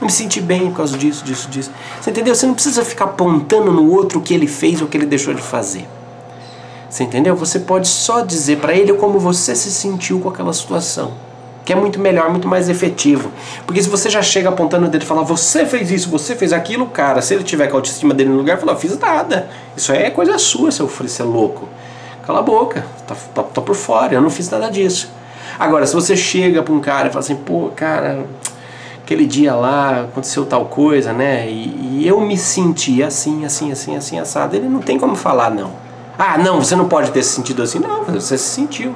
Não 0.00 0.06
me 0.06 0.12
senti 0.12 0.38
bem 0.38 0.68
por 0.68 0.76
causa 0.76 0.98
disso, 0.98 1.24
disso, 1.24 1.48
disso. 1.48 1.70
Você 1.98 2.10
entendeu? 2.10 2.34
Você 2.34 2.46
não 2.46 2.52
precisa 2.52 2.84
ficar 2.84 3.06
apontando 3.06 3.72
no 3.72 3.90
outro 3.90 4.18
o 4.18 4.22
que 4.22 4.34
ele 4.34 4.46
fez 4.46 4.82
ou 4.82 4.86
o 4.86 4.90
que 4.90 4.98
ele 4.98 5.06
deixou 5.06 5.32
de 5.32 5.40
fazer. 5.40 5.88
Você 6.90 7.04
entendeu? 7.04 7.34
Você 7.36 7.60
pode 7.60 7.88
só 7.88 8.20
dizer 8.20 8.58
para 8.58 8.74
ele 8.74 8.92
como 8.94 9.18
você 9.18 9.56
se 9.56 9.70
sentiu 9.70 10.20
com 10.20 10.28
aquela 10.28 10.52
situação 10.52 11.12
que 11.64 11.72
é 11.72 11.76
muito 11.76 11.98
melhor, 11.98 12.30
muito 12.30 12.46
mais 12.46 12.68
efetivo. 12.68 13.30
Porque 13.66 13.82
se 13.82 13.88
você 13.88 14.10
já 14.10 14.22
chega 14.22 14.48
apontando 14.50 14.86
o 14.86 14.88
dedo 14.88 15.02
e 15.02 15.06
fala, 15.06 15.22
você 15.22 15.64
fez 15.64 15.90
isso, 15.90 16.10
você 16.10 16.36
fez 16.36 16.52
aquilo, 16.52 16.86
cara, 16.86 17.22
se 17.22 17.34
ele 17.34 17.42
tiver 17.42 17.68
com 17.68 17.76
a 17.76 17.78
autoestima 17.78 18.12
dele 18.12 18.30
no 18.30 18.36
lugar, 18.36 18.58
fala, 18.58 18.76
fiz 18.76 18.98
nada. 18.98 19.48
Isso 19.76 19.90
aí 19.90 20.04
é 20.04 20.10
coisa 20.10 20.38
sua, 20.38 20.70
seu 20.70 20.86
você 20.86 21.22
é 21.22 21.24
louco. 21.24 21.68
Cala 22.26 22.40
a 22.40 22.42
boca, 22.42 22.86
tá, 23.06 23.16
tá, 23.34 23.42
tá, 23.42 23.60
por 23.60 23.74
fora, 23.74 24.14
eu 24.14 24.20
não 24.20 24.30
fiz 24.30 24.48
nada 24.50 24.70
disso. 24.70 25.10
Agora, 25.58 25.86
se 25.86 25.94
você 25.94 26.16
chega 26.16 26.62
pra 26.62 26.72
um 26.72 26.80
cara 26.80 27.08
e 27.08 27.10
fala 27.10 27.20
assim, 27.20 27.36
pô, 27.36 27.70
cara, 27.74 28.26
aquele 29.02 29.26
dia 29.26 29.54
lá 29.54 30.02
aconteceu 30.02 30.44
tal 30.44 30.64
coisa, 30.66 31.12
né? 31.12 31.48
E, 31.48 32.00
e 32.00 32.08
eu 32.08 32.20
me 32.20 32.36
senti 32.36 33.02
assim, 33.02 33.44
assim, 33.44 33.70
assim, 33.70 33.96
assim, 33.96 34.18
assado. 34.18 34.56
Ele 34.56 34.68
não 34.68 34.80
tem 34.80 34.98
como 34.98 35.14
falar, 35.14 35.50
não. 35.50 35.72
Ah, 36.18 36.38
não, 36.38 36.62
você 36.62 36.74
não 36.74 36.88
pode 36.88 37.10
ter 37.10 37.22
se 37.22 37.30
sentido 37.30 37.62
assim. 37.62 37.78
Não, 37.78 38.04
você 38.04 38.38
se 38.38 38.44
sentiu. 38.44 38.94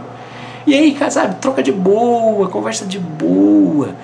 E 0.68 0.74
aí, 0.74 0.92
cara, 0.92 1.10
sabe, 1.10 1.36
troca 1.36 1.62
de 1.62 1.72
boa, 1.72 2.46
conversa 2.46 2.84
de 2.84 2.98
boa. 2.98 3.94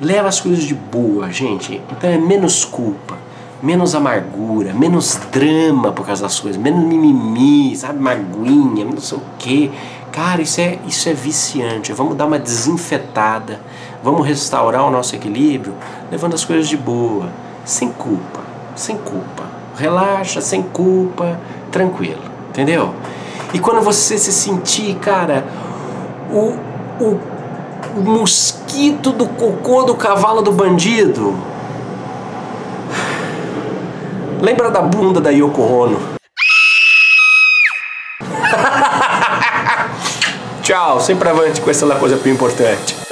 Leva 0.00 0.26
as 0.26 0.40
coisas 0.40 0.64
de 0.64 0.74
boa, 0.74 1.30
gente. 1.30 1.80
Então 1.92 2.10
é 2.10 2.18
menos 2.18 2.64
culpa, 2.64 3.16
menos 3.62 3.94
amargura, 3.94 4.74
menos 4.74 5.14
drama 5.30 5.92
por 5.92 6.04
causa 6.04 6.24
das 6.24 6.40
coisas, 6.40 6.60
menos 6.60 6.82
mimimi, 6.82 7.76
sabe, 7.76 8.00
maguinha, 8.00 8.84
não 8.84 8.98
sei 8.98 9.16
o 9.16 9.22
quê. 9.38 9.70
Cara, 10.10 10.42
isso 10.42 10.60
é, 10.60 10.80
isso 10.88 11.08
é 11.08 11.14
viciante. 11.14 11.92
Vamos 11.92 12.16
dar 12.16 12.26
uma 12.26 12.40
desinfetada. 12.40 13.60
Vamos 14.02 14.26
restaurar 14.26 14.84
o 14.88 14.90
nosso 14.90 15.14
equilíbrio 15.14 15.72
levando 16.10 16.34
as 16.34 16.44
coisas 16.44 16.68
de 16.68 16.76
boa, 16.76 17.28
sem 17.64 17.90
culpa, 17.92 18.40
sem 18.74 18.96
culpa. 18.96 19.44
Relaxa, 19.76 20.40
sem 20.40 20.62
culpa, 20.62 21.38
tranquilo, 21.70 22.22
entendeu? 22.48 22.92
E 23.54 23.60
quando 23.60 23.80
você 23.80 24.18
se 24.18 24.32
sentir, 24.32 24.96
cara, 24.96 25.46
o, 26.30 26.56
o, 27.00 27.20
o 27.96 28.00
mosquito 28.00 29.12
do 29.12 29.26
cocô 29.26 29.84
do 29.84 29.94
cavalo 29.94 30.42
do 30.42 30.52
bandido. 30.52 31.34
Lembra 34.40 34.70
da 34.70 34.80
bunda 34.80 35.20
da 35.20 35.30
Yoko 35.30 35.62
Ono? 35.62 35.98
Tchau, 40.62 41.00
sempre 41.00 41.28
avante 41.28 41.60
com 41.60 41.70
essa 41.70 41.86
coisa 41.96 42.28
importante. 42.28 43.07